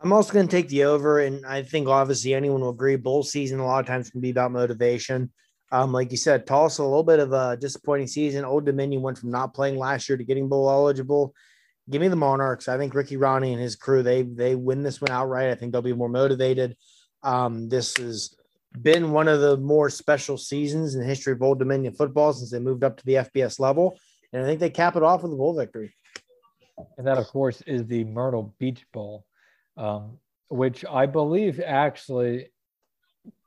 [0.00, 2.96] I'm also going to take the over, and I think obviously anyone will agree.
[2.96, 5.32] Bowl season a lot of times can be about motivation.
[5.72, 8.44] Um, like you said, Tulsa a little bit of a disappointing season.
[8.44, 11.34] Old Dominion went from not playing last year to getting bowl eligible.
[11.90, 12.68] Give me the Monarchs.
[12.68, 15.50] I think Ricky Rahne and his crew they they win this one outright.
[15.50, 16.76] I think they'll be more motivated.
[17.22, 18.34] Um, this has
[18.80, 22.50] been one of the more special seasons in the history of Old Dominion football since
[22.50, 23.98] they moved up to the FBS level,
[24.32, 25.94] and I think they cap it off with a bowl victory.
[26.96, 29.24] And that, of course, is the Myrtle Beach Bowl,
[29.76, 32.50] um, which I believe actually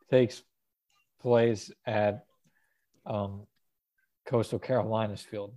[0.10, 0.44] takes
[1.22, 2.26] place at
[3.06, 3.44] um,
[4.26, 5.54] Coastal Carolinas Field.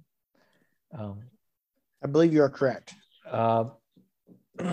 [0.97, 1.23] Um,
[2.03, 2.95] I believe you are correct.
[3.29, 3.65] Uh,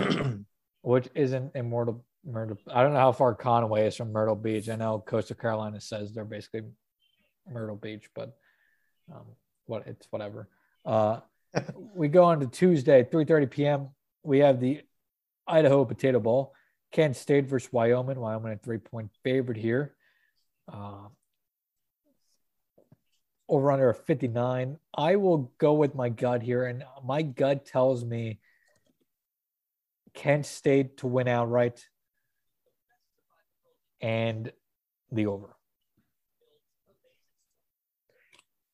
[0.82, 2.58] which isn't Immortal Myrtle.
[2.72, 4.68] I don't know how far Conway is from Myrtle Beach.
[4.68, 6.62] I know Coastal Carolina says they're basically
[7.50, 8.36] Myrtle Beach, but
[9.12, 9.24] um,
[9.66, 10.48] what it's whatever.
[10.84, 11.20] Uh,
[11.94, 13.88] we go on to Tuesday, 3:30 p.m.
[14.22, 14.82] We have the
[15.46, 16.54] Idaho Potato Bowl.
[16.92, 18.20] Kent State versus Wyoming.
[18.20, 19.94] Wyoming a three-point favorite here.
[20.70, 21.08] Uh,
[23.48, 24.78] over under a 59.
[24.94, 28.40] I will go with my gut here, and my gut tells me
[30.14, 31.86] Kent State to win outright
[34.02, 34.52] and
[35.10, 35.56] the over.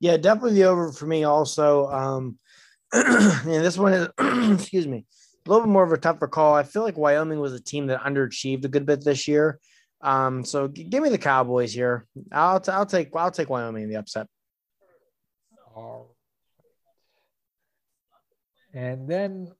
[0.00, 1.88] Yeah, definitely the over for me also.
[1.88, 2.38] Um,
[2.92, 4.08] and this one is,
[4.60, 5.04] excuse me,
[5.46, 6.54] a little bit more of a tougher call.
[6.54, 9.60] I feel like Wyoming was a team that underachieved a good bit this year.
[10.00, 12.06] Um, so g- give me the Cowboys here.
[12.32, 14.28] I'll, t- I'll take I'll take Wyoming in the upset.
[18.72, 19.50] And then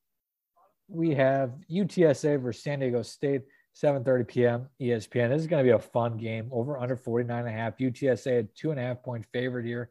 [0.88, 3.42] we have UTSA versus San Diego State,
[3.82, 4.68] 7:30 p.m.
[4.80, 5.28] ESPN.
[5.28, 6.48] This is going to be a fun game.
[6.50, 7.78] Over under 49 and a half.
[7.78, 9.90] UTSA a two and a half point favorite here.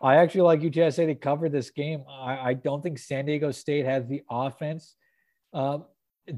[0.00, 2.04] I actually like UTSA to cover this game.
[2.08, 4.94] I, I don't think San Diego State has the offense
[5.52, 5.78] uh,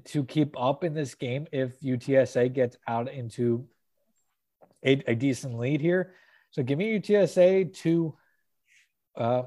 [0.06, 3.66] to keep up in this game if UTSA gets out into
[4.84, 6.14] a, a decent lead here.
[6.50, 8.16] So give me UTSA to
[9.16, 9.42] uh,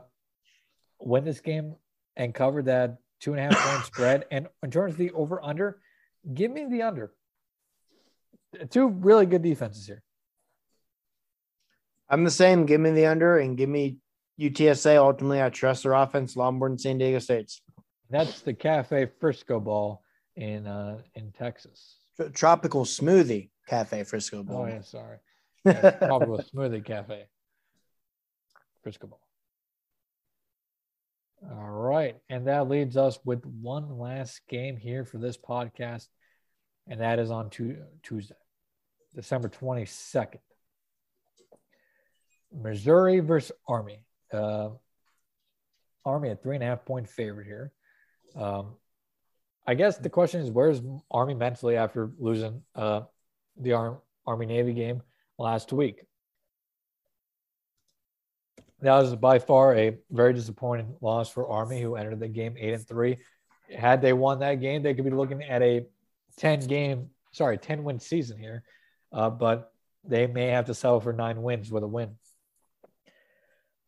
[0.99, 1.75] win this game
[2.15, 4.25] and cover that two and a half point spread.
[4.31, 5.79] And in terms of the over under,
[6.33, 7.11] give me the under.
[8.69, 10.01] Two really good defenses here.
[12.09, 12.65] I'm the same.
[12.65, 13.97] Give me the under and give me
[14.39, 14.97] UTSA.
[14.97, 17.61] Ultimately, I trust their offense a lot more than San Diego State's.
[18.09, 20.01] That's the Cafe Frisco Ball
[20.35, 21.97] in uh, in Texas.
[22.33, 24.61] Tropical Smoothie Cafe Frisco Bowl.
[24.61, 25.17] Oh yeah, sorry.
[25.65, 27.25] Yeah, Tropical Smoothie Cafe
[28.83, 29.19] Frisco Ball.
[31.51, 32.17] All right.
[32.29, 36.07] And that leads us with one last game here for this podcast.
[36.87, 38.35] And that is on Tuesday,
[39.15, 40.39] December 22nd.
[42.53, 43.99] Missouri versus Army.
[44.31, 44.69] Uh,
[46.05, 47.71] Army a three and a half point favorite here.
[48.35, 48.75] Um,
[49.67, 53.01] I guess the question is where's Army mentally after losing uh,
[53.57, 53.97] the Arm,
[54.27, 55.01] Army Navy game
[55.39, 56.03] last week?
[58.81, 62.73] That was by far a very disappointing loss for Army, who entered the game eight
[62.73, 63.17] and three.
[63.75, 65.87] Had they won that game, they could be looking at a
[66.37, 68.63] 10 game, sorry, 10 win season here.
[69.15, 69.71] Uh, but
[70.03, 72.17] they may have to settle for nine wins with a win.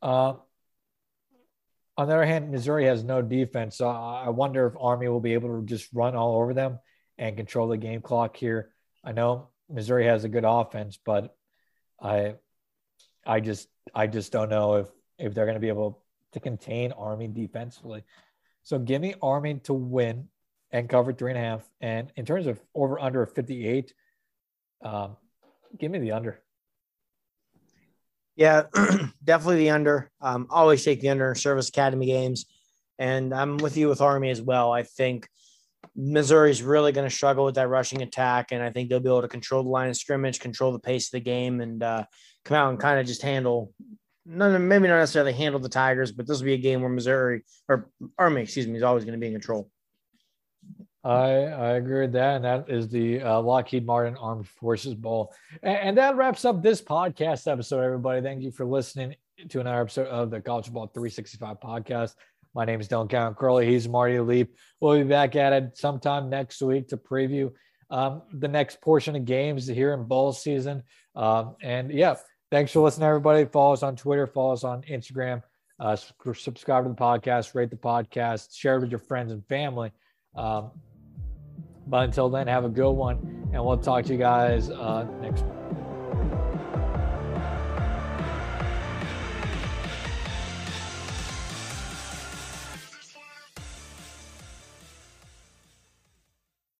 [0.01, 0.35] Uh,
[1.97, 3.77] on the other hand, Missouri has no defense.
[3.77, 6.79] So I wonder if Army will be able to just run all over them
[7.17, 8.71] and control the game clock here.
[9.03, 11.35] I know Missouri has a good offense, but
[12.01, 12.35] I
[13.25, 16.03] I just I just don't know if if they're going to be able
[16.33, 18.03] to contain Army defensively.
[18.63, 20.29] So give me Army to win
[20.71, 21.69] and cover three and a half.
[21.81, 23.93] And in terms of over under 58,
[24.81, 25.17] um,
[25.77, 26.41] give me the under.
[28.35, 28.63] Yeah,
[29.23, 30.11] definitely the under.
[30.21, 32.45] Um, always take the under service academy games.
[32.99, 34.71] And I'm with you with Army as well.
[34.71, 35.27] I think
[35.95, 38.51] Missouri's really going to struggle with that rushing attack.
[38.51, 41.07] And I think they'll be able to control the line of scrimmage, control the pace
[41.07, 42.05] of the game, and uh,
[42.45, 43.73] come out and kind of just handle
[44.27, 47.43] none, maybe not necessarily handle the Tigers, but this will be a game where Missouri
[47.67, 49.69] or Army, excuse me, is always going to be in control.
[51.03, 52.37] I, I agree with that.
[52.37, 55.33] And that is the uh, Lockheed Martin Armed Forces Bowl.
[55.63, 58.21] And, and, that wraps up this podcast episode, everybody.
[58.21, 59.15] Thank you for listening
[59.49, 62.15] to another episode of the College Ball 365 podcast.
[62.53, 63.67] My name is Dylan Count Curley.
[63.67, 64.55] He's Marty Leap.
[64.81, 67.51] We'll be back at it sometime next week to preview
[67.89, 70.83] um, the next portion of games here in bowl season.
[71.15, 72.15] Um, and yeah,
[72.51, 73.45] thanks for listening, everybody.
[73.45, 75.43] Follow us on Twitter, follow us on Instagram,
[75.79, 79.91] uh, subscribe to the podcast, rate the podcast, share it with your friends and family.
[80.35, 80.71] Um,
[81.87, 85.43] but until then, have a good one, and we'll talk to you guys uh, next
[85.43, 85.53] week.